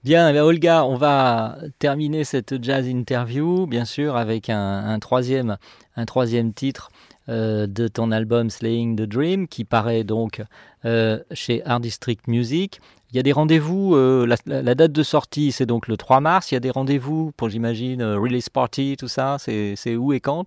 Bien, 0.04 0.30
eh 0.30 0.34
bien, 0.34 0.44
Olga, 0.44 0.84
on 0.86 0.96
va 0.96 1.56
terminer 1.80 2.24
cette 2.26 2.62
jazz 2.62 2.86
interview, 2.88 3.66
bien 3.68 3.86
sûr, 3.86 4.18
avec 4.18 4.50
un, 4.50 4.84
un 4.94 5.00
troisième, 5.00 5.58
un 5.96 6.06
troisième 6.06 6.54
titre 6.54 6.90
euh, 7.30 7.68
de 7.68 7.88
ton 7.88 8.12
album 8.12 8.50
Slaying 8.50 8.98
the 8.98 9.04
Dream, 9.04 9.48
qui 9.48 9.64
paraît 9.64 10.04
donc 10.04 10.42
euh, 10.84 11.20
chez 11.32 11.64
Art 11.66 11.80
District 11.80 12.28
Music. 12.28 12.82
Il 13.12 13.16
y 13.16 13.20
a 13.20 13.24
des 13.24 13.32
rendez-vous, 13.32 13.96
euh, 13.96 14.26
la, 14.46 14.76
date 14.76 14.92
de 14.92 15.04
sortie, 15.04 15.54
c'est 15.54 15.66
donc 15.66 15.88
le 15.88 15.96
3 15.96 16.20
mars. 16.20 16.52
Il 16.52 16.56
y 16.56 16.58
a 16.58 16.60
des 16.60 16.72
rendez-vous 16.72 17.32
pour, 17.38 17.48
j'imagine, 17.48 18.04
release 18.04 18.50
party, 18.50 18.98
tout 18.98 19.08
ça. 19.08 19.38
C'est 19.40 19.96
où 19.96 20.12
et 20.12 20.20
quand? 20.20 20.46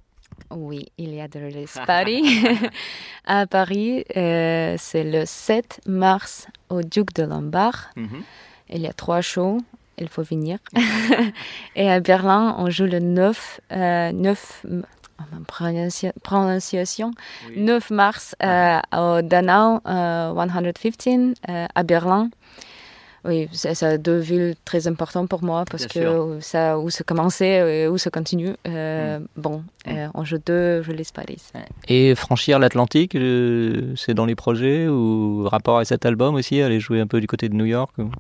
Oui, 0.50 0.86
il 0.98 1.14
y 1.14 1.20
a 1.20 1.28
de 1.28 1.38
release 1.38 1.78
party 1.86 2.44
à 3.24 3.46
Paris. 3.46 4.04
c'est 4.08 5.04
le 5.04 5.22
7 5.24 5.80
mars 5.86 6.46
au 6.68 6.82
Duc 6.82 7.14
de 7.14 7.22
Lombard. 7.22 7.90
Il 8.68 8.82
y 8.82 8.86
a 8.86 8.92
trois 8.92 9.22
shows. 9.22 9.60
Il 9.98 10.08
faut 10.08 10.22
venir. 10.22 10.58
Et 11.76 11.90
à 11.90 12.00
Berlin, 12.00 12.54
on 12.58 12.68
joue 12.68 12.84
le 12.84 12.98
9, 12.98 13.60
euh, 13.72 14.12
9 14.12 14.66
prononciation, 16.22 17.10
9 17.56 17.90
mars 17.90 18.34
euh, 18.42 18.78
au 18.92 19.22
Danau 19.22 19.80
euh, 19.86 20.32
115 20.34 21.34
euh, 21.48 21.66
à 21.74 21.82
Berlin. 21.82 22.30
Oui, 23.24 23.48
c'est 23.50 23.98
deux 23.98 24.18
villes 24.18 24.54
très 24.64 24.86
importantes 24.86 25.28
pour 25.28 25.42
moi 25.42 25.64
parce 25.68 25.88
Bien 25.88 26.00
que 26.02 26.38
ça 26.40 26.78
où 26.78 26.90
ça 26.90 27.02
commençait 27.02 27.82
et 27.82 27.88
où 27.88 27.98
ça 27.98 28.08
continue. 28.10 28.54
Euh, 28.68 29.18
Bon, 29.36 29.64
euh, 29.88 30.06
on 30.14 30.24
joue 30.24 30.38
deux 30.38 30.80
release 30.86 31.10
parties. 31.10 31.42
Et 31.88 32.14
franchir 32.14 32.60
l'Atlantique, 32.60 33.16
euh, 33.16 33.94
c'est 33.96 34.14
dans 34.14 34.26
les 34.26 34.36
projets 34.36 34.86
ou 34.86 35.42
rapport 35.48 35.78
à 35.78 35.84
cet 35.84 36.06
album 36.06 36.36
aussi, 36.36 36.62
aller 36.62 36.78
jouer 36.78 37.00
un 37.00 37.08
peu 37.08 37.20
du 37.20 37.26
côté 37.26 37.48
de 37.48 37.54
New 37.54 37.64
York 37.64 37.90
ou- 37.98 38.10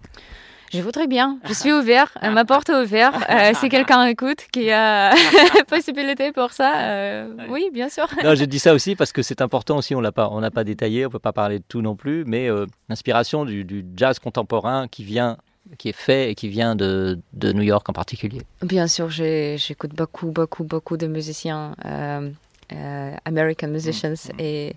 Je 0.72 0.80
voudrais 0.80 1.06
bien. 1.06 1.38
Je 1.44 1.52
suis 1.52 1.72
ouvert. 1.72 2.12
Euh, 2.22 2.30
Ma 2.30 2.44
porte 2.44 2.70
est 2.70 2.74
ouverte. 2.74 3.16
Euh, 3.30 3.52
si 3.60 3.68
quelqu'un 3.68 4.04
écoute 4.06 4.46
qui 4.52 4.70
a 4.70 5.14
possibilité 5.68 6.32
pour 6.32 6.52
ça, 6.52 6.80
euh, 6.80 7.28
oui, 7.48 7.70
bien 7.72 7.88
sûr. 7.88 8.06
Non, 8.24 8.34
j'ai 8.34 8.46
dit 8.46 8.58
ça 8.58 8.74
aussi 8.74 8.96
parce 8.96 9.12
que 9.12 9.22
c'est 9.22 9.40
important 9.40 9.78
aussi. 9.78 9.94
On 9.94 10.00
l'a 10.00 10.12
pas, 10.12 10.28
on 10.30 10.40
n'a 10.40 10.50
pas 10.50 10.64
détaillé, 10.64 11.06
on 11.06 11.10
peut 11.10 11.18
pas 11.18 11.32
parler 11.32 11.58
de 11.58 11.64
tout 11.66 11.82
non 11.82 11.96
plus, 11.96 12.24
mais 12.26 12.48
euh, 12.48 12.66
l'inspiration 12.88 13.44
du, 13.44 13.64
du 13.64 13.84
jazz 13.96 14.18
contemporain 14.18 14.88
qui 14.88 15.04
vient, 15.04 15.36
qui 15.78 15.88
est 15.88 15.96
fait 15.96 16.30
et 16.30 16.34
qui 16.34 16.48
vient 16.48 16.76
de, 16.76 17.18
de 17.32 17.52
New 17.52 17.62
York 17.62 17.88
en 17.88 17.92
particulier. 17.92 18.42
Bien 18.62 18.86
sûr, 18.86 19.10
j'écoute 19.10 19.94
beaucoup, 19.94 20.30
beaucoup, 20.30 20.64
beaucoup 20.64 20.96
de 20.96 21.06
musiciens, 21.06 21.74
euh, 21.84 22.30
euh, 22.72 23.12
American 23.24 23.68
musicians, 23.68 24.14
et 24.38 24.74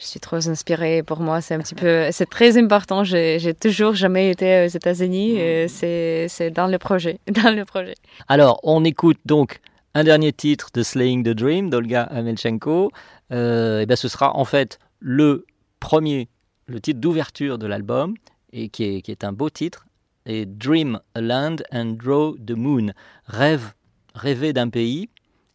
je 0.00 0.06
suis 0.06 0.20
trop 0.20 0.48
inspirée. 0.48 1.02
Pour 1.02 1.20
moi, 1.20 1.40
c'est 1.40 1.54
un 1.54 1.58
petit 1.58 1.74
peu, 1.74 2.08
c'est 2.10 2.28
très 2.28 2.56
important. 2.56 3.04
J'ai 3.04 3.54
toujours 3.54 3.94
jamais 3.94 4.30
été 4.30 4.64
aux 4.64 4.68
États-Unis. 4.68 5.36
C'est 5.68 6.26
c'est 6.28 6.50
dans 6.50 6.66
le 6.66 6.78
projet, 6.78 7.20
dans 7.30 7.54
le 7.54 7.64
projet. 7.64 7.94
Alors, 8.26 8.60
on 8.62 8.82
écoute 8.84 9.18
donc 9.26 9.60
un 9.94 10.04
dernier 10.04 10.32
titre 10.32 10.70
de 10.72 10.82
Slaying 10.82 11.22
the 11.22 11.30
Dream 11.30 11.68
d'Olga 11.68 12.02
Amelchenko. 12.04 12.90
Euh, 13.32 13.80
et 13.80 13.86
ben, 13.86 13.96
ce 13.96 14.08
sera 14.08 14.36
en 14.36 14.44
fait 14.44 14.78
le 15.00 15.44
premier, 15.80 16.28
le 16.66 16.80
titre 16.80 17.00
d'ouverture 17.00 17.58
de 17.58 17.66
l'album, 17.66 18.14
et 18.52 18.68
qui 18.70 18.84
est, 18.84 19.02
qui 19.02 19.10
est 19.10 19.24
un 19.24 19.32
beau 19.32 19.50
titre. 19.50 19.86
Et 20.26 20.46
Dream 20.46 21.00
a 21.14 21.20
Land 21.20 21.56
and 21.72 21.96
Draw 22.02 22.36
the 22.38 22.52
Moon. 22.52 22.92
Rêve, 23.26 23.72
rêver 24.14 24.52
d'un 24.52 24.68
pays 24.68 25.10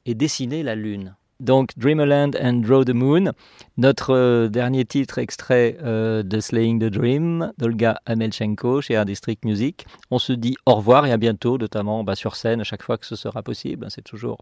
et 0.06 0.14
dessiner 0.14 0.64
la 0.64 0.76
lune. 0.76 1.16
Donc 1.40 1.72
Dreamland 1.78 2.32
and 2.42 2.62
Draw 2.62 2.86
the 2.86 2.94
Moon, 2.94 3.34
notre 3.78 4.16
euh, 4.16 4.48
dernier 4.48 4.86
titre 4.86 5.18
extrait 5.18 5.78
euh, 5.84 6.24
de 6.24 6.40
Slaying 6.40 6.80
the 6.80 6.86
Dream 6.86 7.52
d'Olga 7.58 8.00
Amelchenko 8.06 8.82
chez 8.82 8.96
Art 8.96 9.06
District 9.06 9.44
Music. 9.44 9.86
On 10.12 10.20
se 10.20 10.32
dit 10.32 10.56
au 10.66 10.76
revoir 10.76 11.06
et 11.06 11.12
à 11.12 11.18
bientôt, 11.18 11.58
notamment 11.58 12.04
bah, 12.04 12.16
sur 12.16 12.36
scène 12.36 12.62
à 12.62 12.64
chaque 12.64 12.84
fois 12.84 12.98
que 12.98 13.06
ce 13.06 13.18
sera 13.18 13.44
possible. 13.44 13.88
C'est 13.90 14.04
toujours 14.04 14.38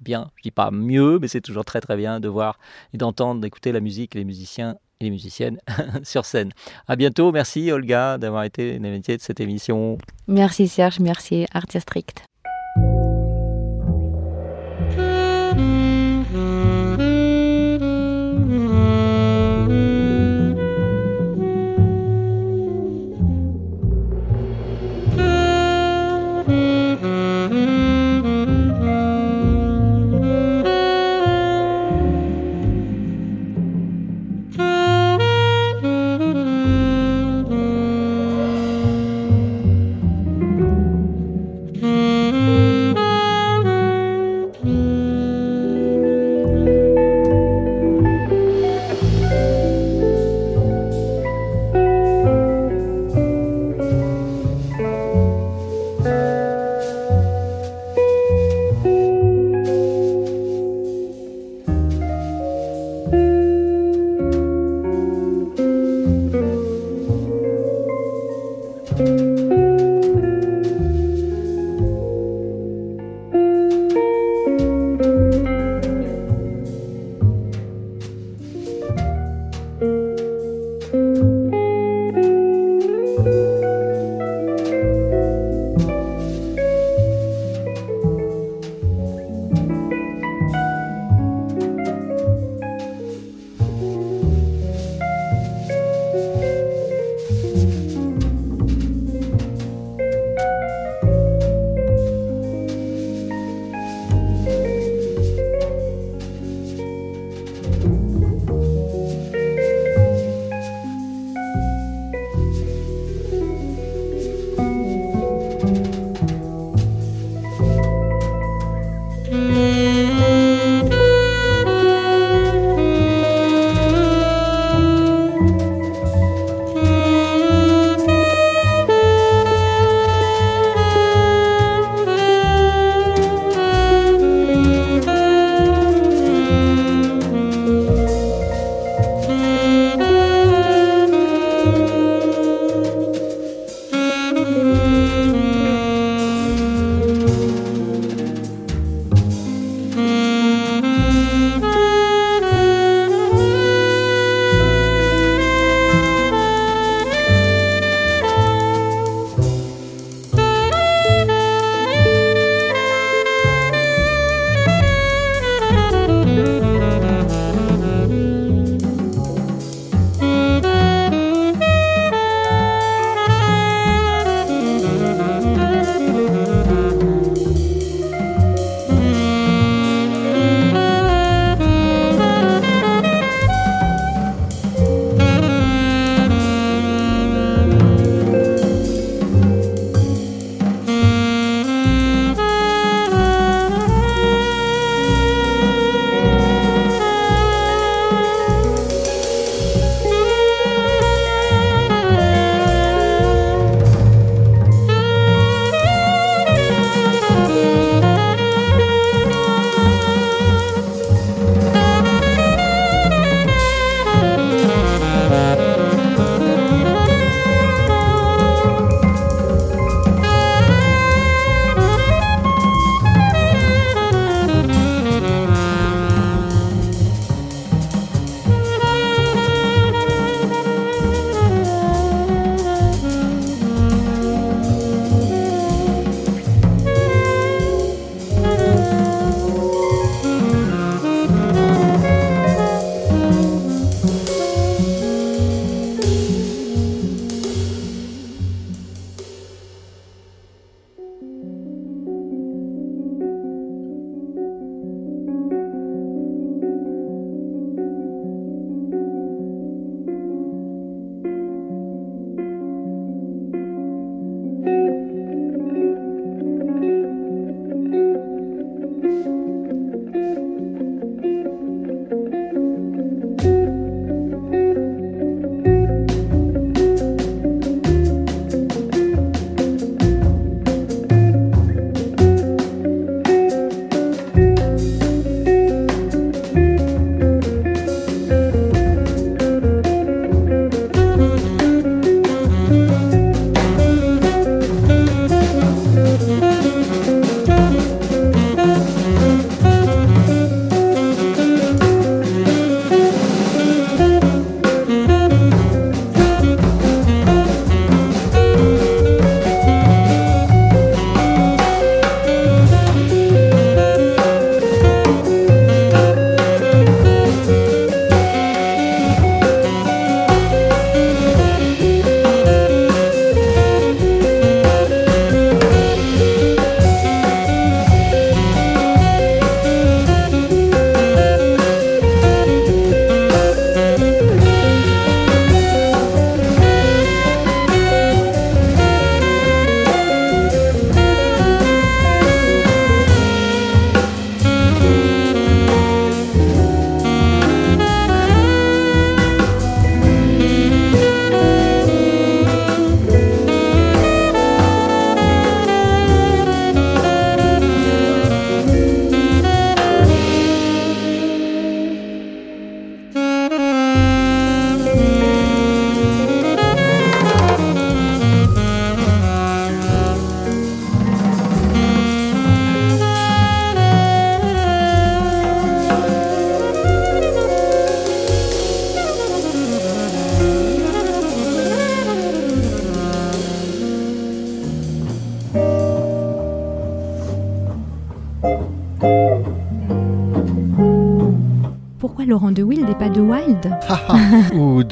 bien, 0.00 0.30
je 0.36 0.42
dis 0.42 0.50
pas 0.50 0.70
mieux, 0.70 1.18
mais 1.18 1.28
c'est 1.28 1.40
toujours 1.40 1.64
très 1.64 1.80
très 1.80 1.96
bien 1.96 2.20
de 2.20 2.28
voir 2.28 2.58
et 2.92 2.98
d'entendre, 2.98 3.40
d'écouter 3.40 3.72
la 3.72 3.80
musique 3.80 4.14
et 4.14 4.20
les 4.20 4.24
musiciens 4.24 4.76
et 5.00 5.04
les 5.04 5.10
musiciennes 5.10 5.58
sur 6.04 6.24
scène. 6.24 6.52
À 6.86 6.96
bientôt, 6.96 7.32
merci 7.32 7.72
Olga 7.72 8.18
d'avoir 8.18 8.44
été 8.44 8.78
l'invité 8.78 9.16
de 9.16 9.22
cette 9.22 9.40
émission. 9.40 9.98
Merci 10.28 10.68
Serge, 10.68 11.00
merci 11.00 11.46
Art 11.52 11.66
District. 11.66 12.25